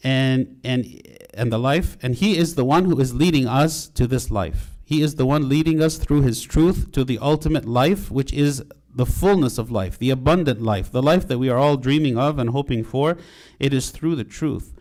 and, 0.04 0.60
and, 0.63 1.02
and 1.34 1.52
the 1.52 1.60
life. 1.60 1.98
And 2.02 2.15
he 2.15 2.38
is 2.38 2.56
the 2.56 2.65
one 2.65 2.86
who 2.86 3.00
is 3.00 3.13
leading 3.13 3.48
us 3.48 3.88
to 3.89 4.08
this 4.08 4.32
life. 4.32 4.71
He 4.84 5.02
is 5.02 5.15
the 5.15 5.26
one 5.26 5.50
leading 5.50 5.82
us 5.82 5.98
through 5.98 6.21
his 6.21 6.41
truth 6.41 6.91
to 6.93 7.04
the 7.04 7.19
ultimate 7.19 7.65
life, 7.65 8.10
which 8.10 8.32
is 8.32 8.63
the 8.93 9.06
fullness 9.06 9.58
of 9.58 9.69
life, 9.69 10.00
the 10.00 10.10
abundant 10.10 10.62
life, 10.62 10.91
the 10.91 11.04
life 11.04 11.28
that 11.28 11.38
we 11.38 11.50
are 11.50 11.58
all 11.58 11.76
dreaming 11.76 12.17
of 12.17 12.39
and 12.39 12.52
hoping 12.52 12.84
for. 12.84 13.17
It 13.60 13.74
is 13.74 13.89
through 13.89 14.15
the 14.15 14.24
truth. 14.24 14.74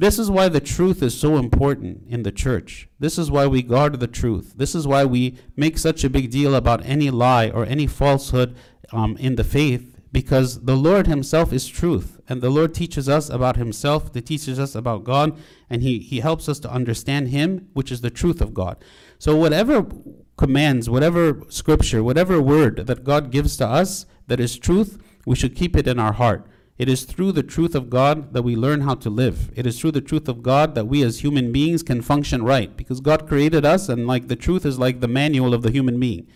This 0.00 0.18
is 0.18 0.30
why 0.30 0.48
the 0.48 0.62
truth 0.62 1.02
is 1.02 1.20
so 1.20 1.36
important 1.36 2.04
in 2.08 2.22
the 2.22 2.32
church. 2.32 2.88
This 2.98 3.18
is 3.18 3.30
why 3.30 3.46
we 3.46 3.60
guard 3.60 4.00
the 4.00 4.06
truth. 4.06 4.54
This 4.56 4.74
is 4.74 4.86
why 4.86 5.04
we 5.04 5.36
make 5.56 5.76
such 5.76 6.04
a 6.04 6.08
big 6.08 6.30
deal 6.30 6.54
about 6.54 6.82
any 6.86 7.10
lie 7.10 7.50
or 7.50 7.66
any 7.66 7.86
falsehood 7.86 8.56
um, 8.92 9.18
in 9.18 9.36
the 9.36 9.44
faith, 9.44 10.00
because 10.10 10.62
the 10.62 10.74
Lord 10.74 11.06
Himself 11.06 11.52
is 11.52 11.68
truth. 11.68 12.18
And 12.30 12.40
the 12.40 12.48
Lord 12.48 12.72
teaches 12.72 13.10
us 13.10 13.28
about 13.28 13.58
Himself, 13.58 14.14
He 14.14 14.22
teaches 14.22 14.58
us 14.58 14.74
about 14.74 15.04
God, 15.04 15.38
and 15.68 15.82
He, 15.82 15.98
he 15.98 16.20
helps 16.20 16.48
us 16.48 16.60
to 16.60 16.72
understand 16.72 17.28
Him, 17.28 17.68
which 17.74 17.92
is 17.92 18.00
the 18.00 18.08
truth 18.08 18.40
of 18.40 18.54
God. 18.54 18.82
So, 19.18 19.36
whatever 19.36 19.86
commands, 20.38 20.88
whatever 20.88 21.42
scripture, 21.50 22.02
whatever 22.02 22.40
word 22.40 22.86
that 22.86 23.04
God 23.04 23.30
gives 23.30 23.58
to 23.58 23.66
us 23.66 24.06
that 24.28 24.40
is 24.40 24.58
truth, 24.58 24.96
we 25.26 25.36
should 25.36 25.54
keep 25.54 25.76
it 25.76 25.86
in 25.86 25.98
our 25.98 26.14
heart. 26.14 26.46
It 26.80 26.88
is 26.88 27.04
through 27.04 27.32
the 27.32 27.42
truth 27.42 27.74
of 27.74 27.90
God 27.90 28.32
that 28.32 28.40
we 28.40 28.56
learn 28.56 28.80
how 28.80 28.94
to 28.94 29.10
live. 29.10 29.50
It 29.54 29.66
is 29.66 29.78
through 29.78 29.90
the 29.90 30.00
truth 30.00 30.30
of 30.30 30.42
God 30.42 30.74
that 30.74 30.86
we 30.86 31.02
as 31.02 31.18
human 31.18 31.52
beings 31.52 31.82
can 31.82 32.00
function 32.00 32.42
right 32.42 32.74
because 32.74 33.02
God 33.02 33.28
created 33.28 33.66
us 33.66 33.90
and 33.90 34.06
like 34.06 34.28
the 34.28 34.34
truth 34.34 34.64
is 34.64 34.78
like 34.78 35.00
the 35.00 35.06
manual 35.06 35.52
of 35.52 35.60
the 35.60 35.70
human 35.70 36.00
being. 36.00 36.26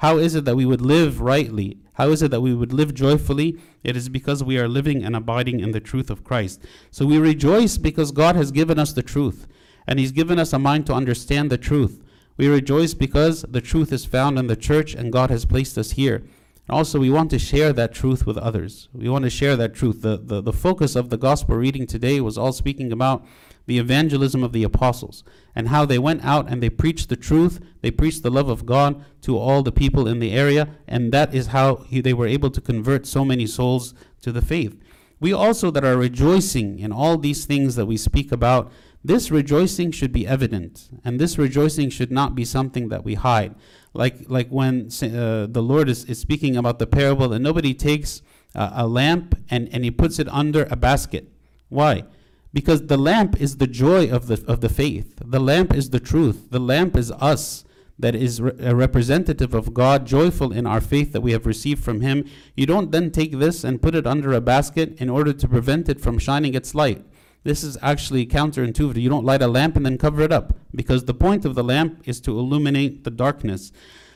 How 0.00 0.18
is 0.18 0.34
it 0.34 0.44
that 0.44 0.56
we 0.56 0.66
would 0.66 0.82
live 0.82 1.22
rightly? 1.22 1.78
How 1.94 2.10
is 2.10 2.20
it 2.20 2.30
that 2.32 2.42
we 2.42 2.52
would 2.52 2.70
live 2.70 2.92
joyfully? 2.92 3.58
It 3.82 3.96
is 3.96 4.10
because 4.10 4.44
we 4.44 4.58
are 4.58 4.68
living 4.68 5.02
and 5.02 5.16
abiding 5.16 5.60
in 5.60 5.70
the 5.70 5.80
truth 5.80 6.10
of 6.10 6.22
Christ. 6.22 6.60
So 6.90 7.06
we 7.06 7.16
rejoice 7.16 7.78
because 7.78 8.12
God 8.12 8.36
has 8.36 8.52
given 8.52 8.78
us 8.78 8.92
the 8.92 9.02
truth 9.02 9.46
and 9.86 9.98
He's 9.98 10.12
given 10.12 10.38
us 10.38 10.52
a 10.52 10.58
mind 10.58 10.84
to 10.84 10.92
understand 10.92 11.48
the 11.48 11.56
truth. 11.56 12.04
We 12.36 12.48
rejoice 12.48 12.92
because 12.92 13.40
the 13.48 13.62
truth 13.62 13.90
is 13.90 14.04
found 14.04 14.38
in 14.38 14.48
the 14.48 14.54
church 14.54 14.94
and 14.94 15.10
God 15.10 15.30
has 15.30 15.46
placed 15.46 15.78
us 15.78 15.92
here. 15.92 16.24
Also, 16.68 16.98
we 16.98 17.10
want 17.10 17.30
to 17.30 17.38
share 17.38 17.74
that 17.74 17.92
truth 17.92 18.26
with 18.26 18.38
others. 18.38 18.88
We 18.92 19.08
want 19.08 19.24
to 19.24 19.30
share 19.30 19.54
that 19.56 19.74
truth. 19.74 20.00
The, 20.00 20.16
the, 20.16 20.40
the 20.40 20.52
focus 20.52 20.96
of 20.96 21.10
the 21.10 21.18
gospel 21.18 21.56
reading 21.56 21.86
today 21.86 22.20
was 22.22 22.38
all 22.38 22.52
speaking 22.52 22.90
about 22.90 23.26
the 23.66 23.78
evangelism 23.78 24.42
of 24.42 24.52
the 24.52 24.62
apostles 24.62 25.24
and 25.54 25.68
how 25.68 25.84
they 25.84 25.98
went 25.98 26.24
out 26.24 26.48
and 26.48 26.62
they 26.62 26.70
preached 26.70 27.10
the 27.10 27.16
truth. 27.16 27.60
They 27.82 27.90
preached 27.90 28.22
the 28.22 28.30
love 28.30 28.48
of 28.48 28.64
God 28.64 29.04
to 29.22 29.36
all 29.36 29.62
the 29.62 29.72
people 29.72 30.08
in 30.08 30.20
the 30.20 30.32
area, 30.32 30.68
and 30.88 31.12
that 31.12 31.34
is 31.34 31.48
how 31.48 31.76
he, 31.76 32.00
they 32.00 32.14
were 32.14 32.26
able 32.26 32.50
to 32.50 32.60
convert 32.60 33.06
so 33.06 33.24
many 33.24 33.46
souls 33.46 33.92
to 34.22 34.32
the 34.32 34.42
faith. 34.42 34.78
We 35.20 35.32
also 35.32 35.70
that 35.70 35.84
are 35.84 35.96
rejoicing 35.96 36.78
in 36.78 36.92
all 36.92 37.18
these 37.18 37.44
things 37.44 37.76
that 37.76 37.86
we 37.86 37.96
speak 37.96 38.32
about, 38.32 38.70
this 39.04 39.30
rejoicing 39.30 39.90
should 39.90 40.12
be 40.12 40.26
evident, 40.26 40.88
and 41.04 41.20
this 41.20 41.36
rejoicing 41.36 41.90
should 41.90 42.10
not 42.10 42.34
be 42.34 42.44
something 42.44 42.88
that 42.88 43.04
we 43.04 43.14
hide 43.14 43.54
like 43.94 44.28
like 44.28 44.48
when 44.48 44.88
uh, 45.02 45.46
the 45.48 45.62
Lord 45.62 45.88
is, 45.88 46.04
is 46.04 46.18
speaking 46.18 46.56
about 46.56 46.78
the 46.78 46.86
parable 46.86 47.32
and 47.32 47.42
nobody 47.42 47.72
takes 47.72 48.22
uh, 48.54 48.70
a 48.74 48.86
lamp 48.86 49.38
and, 49.48 49.68
and 49.72 49.84
he 49.84 49.90
puts 49.90 50.18
it 50.18 50.28
under 50.28 50.64
a 50.70 50.76
basket. 50.76 51.28
Why? 51.68 52.04
Because 52.52 52.86
the 52.86 52.96
lamp 52.96 53.40
is 53.40 53.56
the 53.56 53.66
joy 53.66 54.10
of 54.10 54.26
the 54.26 54.44
of 54.46 54.60
the 54.60 54.68
faith. 54.68 55.14
The 55.24 55.40
lamp 55.40 55.72
is 55.72 55.90
the 55.90 56.00
truth. 56.00 56.50
The 56.50 56.60
lamp 56.60 56.96
is 56.96 57.10
us 57.12 57.64
that 57.96 58.16
is 58.16 58.42
re- 58.42 58.52
a 58.58 58.74
representative 58.74 59.54
of 59.54 59.72
God, 59.72 60.04
joyful 60.04 60.52
in 60.52 60.66
our 60.66 60.80
faith 60.80 61.12
that 61.12 61.20
we 61.20 61.30
have 61.30 61.46
received 61.46 61.82
from 61.84 62.00
Him. 62.00 62.28
You 62.56 62.66
don't 62.66 62.90
then 62.90 63.12
take 63.12 63.38
this 63.38 63.62
and 63.62 63.80
put 63.80 63.94
it 63.94 64.06
under 64.06 64.32
a 64.32 64.40
basket 64.40 65.00
in 65.00 65.08
order 65.08 65.32
to 65.32 65.48
prevent 65.48 65.88
it 65.88 66.00
from 66.00 66.18
shining 66.18 66.54
its 66.54 66.74
light. 66.74 67.04
This 67.44 67.62
is 67.62 67.78
actually 67.82 68.26
counterintuitive. 68.26 69.00
You 69.00 69.10
don't 69.10 69.24
light 69.24 69.42
a 69.42 69.46
lamp 69.46 69.76
and 69.76 69.84
then 69.84 69.98
cover 69.98 70.22
it 70.22 70.32
up 70.32 70.54
because 70.74 71.04
the 71.04 71.14
point 71.14 71.44
of 71.44 71.54
the 71.54 71.62
lamp 71.62 72.02
is 72.06 72.20
to 72.22 72.38
illuminate 72.38 73.04
the 73.04 73.10
darkness. 73.10 73.70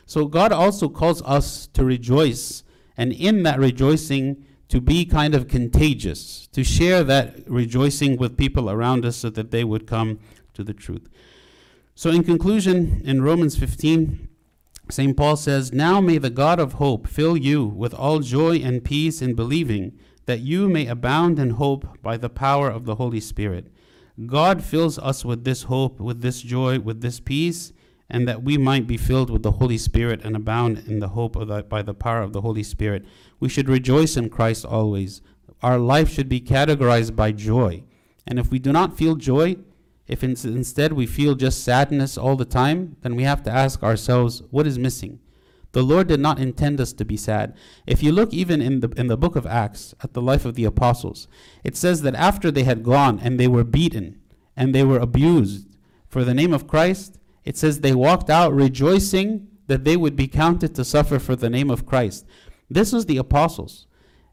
So 0.06 0.26
God 0.26 0.50
also 0.50 0.88
calls 0.88 1.22
us 1.22 1.66
to 1.68 1.84
rejoice, 1.84 2.64
and 2.96 3.12
in 3.12 3.42
that 3.42 3.58
rejoicing, 3.58 4.44
to 4.68 4.80
be 4.80 5.04
kind 5.04 5.34
of 5.34 5.48
contagious, 5.48 6.46
to 6.48 6.64
share 6.64 7.04
that 7.04 7.48
rejoicing 7.48 8.16
with 8.16 8.36
people 8.36 8.70
around 8.70 9.04
us 9.04 9.16
so 9.16 9.30
that 9.30 9.50
they 9.50 9.64
would 9.64 9.86
come 9.86 10.18
to 10.54 10.64
the 10.64 10.74
truth. 10.74 11.08
So, 11.94 12.10
in 12.10 12.22
conclusion, 12.22 13.02
in 13.04 13.22
Romans 13.22 13.56
15, 13.56 14.28
St. 14.90 15.16
Paul 15.16 15.36
says, 15.36 15.72
Now 15.72 16.00
may 16.00 16.18
the 16.18 16.30
God 16.30 16.60
of 16.60 16.74
hope 16.74 17.06
fill 17.06 17.36
you 17.36 17.64
with 17.64 17.92
all 17.92 18.20
joy 18.20 18.56
and 18.56 18.84
peace 18.84 19.20
in 19.20 19.34
believing 19.34 19.98
that 20.28 20.40
you 20.40 20.68
may 20.68 20.86
abound 20.86 21.38
in 21.38 21.48
hope 21.48 22.02
by 22.02 22.18
the 22.18 22.28
power 22.28 22.68
of 22.68 22.84
the 22.84 22.96
Holy 22.96 23.18
Spirit. 23.18 23.72
God 24.26 24.62
fills 24.62 24.98
us 24.98 25.24
with 25.24 25.44
this 25.44 25.62
hope, 25.62 25.98
with 25.98 26.20
this 26.20 26.42
joy, 26.42 26.80
with 26.80 27.00
this 27.00 27.18
peace, 27.18 27.72
and 28.10 28.28
that 28.28 28.42
we 28.42 28.58
might 28.58 28.86
be 28.86 28.98
filled 28.98 29.30
with 29.30 29.42
the 29.42 29.52
Holy 29.52 29.78
Spirit 29.78 30.20
and 30.22 30.36
abound 30.36 30.84
in 30.86 30.98
the 30.98 31.08
hope 31.08 31.34
of 31.34 31.48
the, 31.48 31.62
by 31.62 31.80
the 31.80 31.94
power 31.94 32.20
of 32.20 32.34
the 32.34 32.42
Holy 32.42 32.62
Spirit. 32.62 33.06
We 33.40 33.48
should 33.48 33.70
rejoice 33.70 34.18
in 34.18 34.28
Christ 34.28 34.66
always. 34.66 35.22
Our 35.62 35.78
life 35.78 36.10
should 36.10 36.28
be 36.28 36.42
categorized 36.42 37.16
by 37.16 37.32
joy. 37.32 37.84
And 38.26 38.38
if 38.38 38.50
we 38.50 38.58
do 38.58 38.70
not 38.70 38.98
feel 38.98 39.14
joy, 39.14 39.56
if 40.06 40.22
in, 40.22 40.32
instead 40.44 40.92
we 40.92 41.06
feel 41.06 41.36
just 41.36 41.64
sadness 41.64 42.18
all 42.18 42.36
the 42.36 42.44
time, 42.44 42.98
then 43.00 43.16
we 43.16 43.22
have 43.22 43.42
to 43.44 43.50
ask 43.50 43.82
ourselves, 43.82 44.42
what 44.50 44.66
is 44.66 44.78
missing? 44.78 45.20
The 45.72 45.82
Lord 45.82 46.08
did 46.08 46.20
not 46.20 46.38
intend 46.38 46.80
us 46.80 46.92
to 46.94 47.04
be 47.04 47.16
sad. 47.16 47.54
If 47.86 48.02
you 48.02 48.10
look 48.10 48.32
even 48.32 48.62
in 48.62 48.80
the, 48.80 48.88
in 48.96 49.08
the 49.08 49.18
book 49.18 49.36
of 49.36 49.46
Acts 49.46 49.94
at 50.02 50.14
the 50.14 50.22
life 50.22 50.44
of 50.44 50.54
the 50.54 50.64
apostles, 50.64 51.28
it 51.62 51.76
says 51.76 52.02
that 52.02 52.14
after 52.14 52.50
they 52.50 52.64
had 52.64 52.82
gone 52.82 53.20
and 53.20 53.38
they 53.38 53.48
were 53.48 53.64
beaten 53.64 54.20
and 54.56 54.74
they 54.74 54.82
were 54.84 54.98
abused 54.98 55.76
for 56.08 56.24
the 56.24 56.34
name 56.34 56.54
of 56.54 56.66
Christ, 56.66 57.18
it 57.44 57.56
says 57.56 57.80
they 57.80 57.94
walked 57.94 58.30
out 58.30 58.52
rejoicing 58.52 59.46
that 59.66 59.84
they 59.84 59.96
would 59.96 60.16
be 60.16 60.26
counted 60.26 60.74
to 60.74 60.84
suffer 60.84 61.18
for 61.18 61.36
the 61.36 61.50
name 61.50 61.70
of 61.70 61.86
Christ. 61.86 62.26
This 62.70 62.92
was 62.92 63.06
the 63.06 63.18
apostles. 63.18 63.86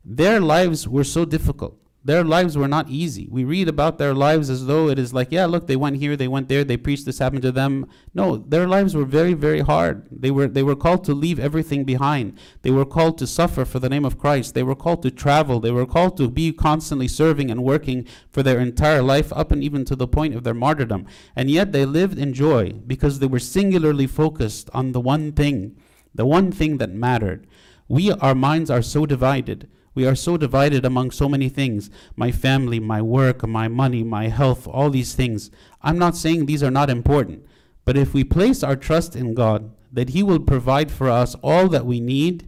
Their 0.03 0.39
lives 0.39 0.87
were 0.87 1.03
so 1.03 1.25
difficult. 1.25 1.77
Their 2.05 2.23
lives 2.23 2.55
were 2.55 2.67
not 2.67 2.87
easy. 2.87 3.27
We 3.31 3.43
read 3.45 3.67
about 3.67 3.97
their 3.97 4.13
lives 4.13 4.51
as 4.51 4.67
though 4.67 4.89
it 4.89 4.99
is 4.99 5.11
like, 5.11 5.31
yeah, 5.31 5.47
look, 5.47 5.65
they 5.65 5.75
went 5.75 5.97
here, 5.97 6.15
they 6.15 6.27
went 6.27 6.49
there, 6.49 6.63
they 6.63 6.77
preached 6.77 7.07
this 7.07 7.17
happened 7.17 7.41
to 7.41 7.51
them. 7.51 7.87
No, 8.13 8.37
their 8.37 8.67
lives 8.67 8.95
were 8.95 9.05
very, 9.05 9.33
very 9.33 9.61
hard. 9.61 10.07
They 10.11 10.29
were 10.29 10.47
they 10.47 10.61
were 10.61 10.75
called 10.75 11.03
to 11.05 11.15
leave 11.15 11.39
everything 11.39 11.83
behind. 11.83 12.37
They 12.61 12.69
were 12.69 12.85
called 12.85 13.17
to 13.17 13.25
suffer 13.25 13.65
for 13.65 13.79
the 13.79 13.89
name 13.89 14.05
of 14.05 14.19
Christ. 14.19 14.53
They 14.53 14.61
were 14.61 14.75
called 14.75 15.01
to 15.01 15.09
travel. 15.09 15.59
They 15.59 15.71
were 15.71 15.87
called 15.87 16.15
to 16.17 16.29
be 16.29 16.53
constantly 16.53 17.07
serving 17.07 17.49
and 17.49 17.63
working 17.63 18.05
for 18.29 18.43
their 18.43 18.59
entire 18.59 19.01
life 19.01 19.33
up 19.33 19.51
and 19.51 19.63
even 19.63 19.83
to 19.85 19.95
the 19.95 20.07
point 20.07 20.35
of 20.35 20.43
their 20.43 20.53
martyrdom. 20.53 21.07
And 21.35 21.49
yet 21.49 21.71
they 21.71 21.85
lived 21.85 22.19
in 22.19 22.35
joy 22.35 22.73
because 22.85 23.17
they 23.17 23.25
were 23.25 23.39
singularly 23.39 24.05
focused 24.05 24.69
on 24.75 24.91
the 24.91 25.01
one 25.01 25.31
thing, 25.31 25.75
the 26.13 26.27
one 26.27 26.51
thing 26.51 26.77
that 26.77 26.91
mattered. 26.91 27.47
We 27.87 28.11
our 28.11 28.35
minds 28.35 28.69
are 28.69 28.83
so 28.83 29.07
divided 29.07 29.67
we 29.95 30.05
are 30.05 30.15
so 30.15 30.37
divided 30.37 30.85
among 30.85 31.11
so 31.11 31.27
many 31.27 31.49
things 31.49 31.89
my 32.15 32.31
family, 32.31 32.79
my 32.79 33.01
work, 33.01 33.47
my 33.47 33.67
money, 33.67 34.03
my 34.03 34.27
health, 34.27 34.67
all 34.67 34.89
these 34.89 35.15
things. 35.15 35.49
I'm 35.81 35.97
not 35.97 36.15
saying 36.15 36.45
these 36.45 36.61
are 36.61 36.71
not 36.71 36.89
important, 36.89 37.45
but 37.85 37.97
if 37.97 38.13
we 38.13 38.23
place 38.23 38.61
our 38.61 38.75
trust 38.75 39.15
in 39.15 39.33
God, 39.33 39.71
that 39.91 40.09
He 40.09 40.21
will 40.21 40.39
provide 40.39 40.91
for 40.91 41.09
us 41.09 41.35
all 41.41 41.69
that 41.69 41.85
we 41.85 41.99
need, 41.99 42.47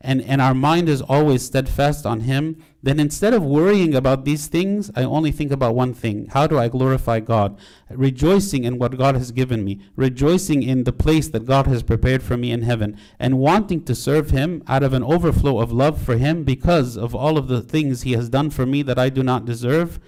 and, 0.00 0.22
and 0.22 0.40
our 0.40 0.54
mind 0.54 0.88
is 0.88 1.02
always 1.02 1.44
steadfast 1.44 2.06
on 2.06 2.20
Him, 2.20 2.62
then 2.82 3.00
instead 3.00 3.34
of 3.34 3.44
worrying 3.44 3.94
about 3.94 4.24
these 4.24 4.46
things, 4.46 4.90
I 4.94 5.02
only 5.02 5.32
think 5.32 5.50
about 5.50 5.74
one 5.74 5.92
thing. 5.92 6.28
How 6.32 6.46
do 6.46 6.58
I 6.58 6.68
glorify 6.68 7.18
God? 7.18 7.58
Rejoicing 7.90 8.62
in 8.62 8.78
what 8.78 8.96
God 8.96 9.16
has 9.16 9.32
given 9.32 9.64
me, 9.64 9.80
rejoicing 9.96 10.62
in 10.62 10.84
the 10.84 10.92
place 10.92 11.28
that 11.28 11.46
God 11.46 11.66
has 11.66 11.82
prepared 11.82 12.22
for 12.22 12.36
me 12.36 12.52
in 12.52 12.62
heaven, 12.62 12.96
and 13.18 13.40
wanting 13.40 13.84
to 13.84 13.94
serve 13.94 14.30
Him 14.30 14.62
out 14.68 14.84
of 14.84 14.92
an 14.92 15.02
overflow 15.02 15.58
of 15.58 15.72
love 15.72 16.00
for 16.00 16.16
Him 16.16 16.44
because 16.44 16.96
of 16.96 17.14
all 17.14 17.36
of 17.36 17.48
the 17.48 17.60
things 17.60 18.02
He 18.02 18.12
has 18.12 18.28
done 18.28 18.50
for 18.50 18.66
me 18.66 18.82
that 18.82 18.98
I 18.98 19.08
do 19.08 19.24
not 19.24 19.44
deserve 19.44 19.98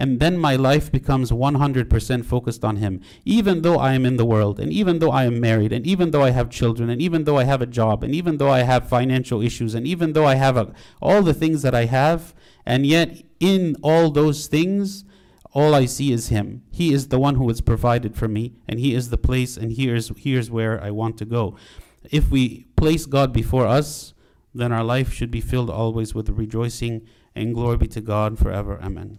and 0.00 0.18
then 0.18 0.38
my 0.38 0.56
life 0.56 0.90
becomes 0.90 1.30
100% 1.30 2.24
focused 2.24 2.64
on 2.64 2.76
Him. 2.76 3.02
Even 3.26 3.60
though 3.60 3.78
I 3.78 3.92
am 3.92 4.06
in 4.06 4.16
the 4.16 4.24
world, 4.24 4.58
and 4.58 4.72
even 4.72 4.98
though 4.98 5.10
I 5.10 5.24
am 5.24 5.38
married, 5.38 5.74
and 5.74 5.86
even 5.86 6.10
though 6.10 6.22
I 6.22 6.30
have 6.30 6.48
children, 6.48 6.88
and 6.88 7.02
even 7.02 7.24
though 7.24 7.36
I 7.36 7.44
have 7.44 7.60
a 7.60 7.66
job, 7.66 8.02
and 8.02 8.14
even 8.14 8.38
though 8.38 8.48
I 8.50 8.60
have 8.60 8.88
financial 8.88 9.42
issues, 9.42 9.74
and 9.74 9.86
even 9.86 10.14
though 10.14 10.24
I 10.24 10.36
have 10.36 10.56
a, 10.56 10.72
all 11.02 11.22
the 11.22 11.34
things 11.34 11.60
that 11.60 11.74
I 11.74 11.84
have, 11.84 12.34
and 12.64 12.86
yet 12.86 13.22
in 13.40 13.76
all 13.82 14.10
those 14.10 14.46
things, 14.46 15.04
all 15.52 15.74
I 15.74 15.84
see 15.84 16.12
is 16.12 16.28
Him. 16.28 16.62
He 16.70 16.94
is 16.94 17.08
the 17.08 17.18
one 17.18 17.34
who 17.34 17.46
has 17.48 17.60
provided 17.60 18.16
for 18.16 18.26
me, 18.26 18.54
and 18.66 18.80
He 18.80 18.94
is 18.94 19.10
the 19.10 19.18
place, 19.18 19.58
and 19.58 19.70
here's, 19.70 20.10
here's 20.16 20.50
where 20.50 20.82
I 20.82 20.90
want 20.92 21.18
to 21.18 21.26
go. 21.26 21.56
If 22.10 22.30
we 22.30 22.64
place 22.74 23.04
God 23.04 23.34
before 23.34 23.66
us, 23.66 24.14
then 24.54 24.72
our 24.72 24.82
life 24.82 25.12
should 25.12 25.30
be 25.30 25.42
filled 25.42 25.68
always 25.68 26.14
with 26.14 26.30
rejoicing, 26.30 27.06
and 27.34 27.54
glory 27.54 27.76
be 27.76 27.88
to 27.88 28.00
God 28.00 28.38
forever. 28.38 28.80
Amen. 28.82 29.18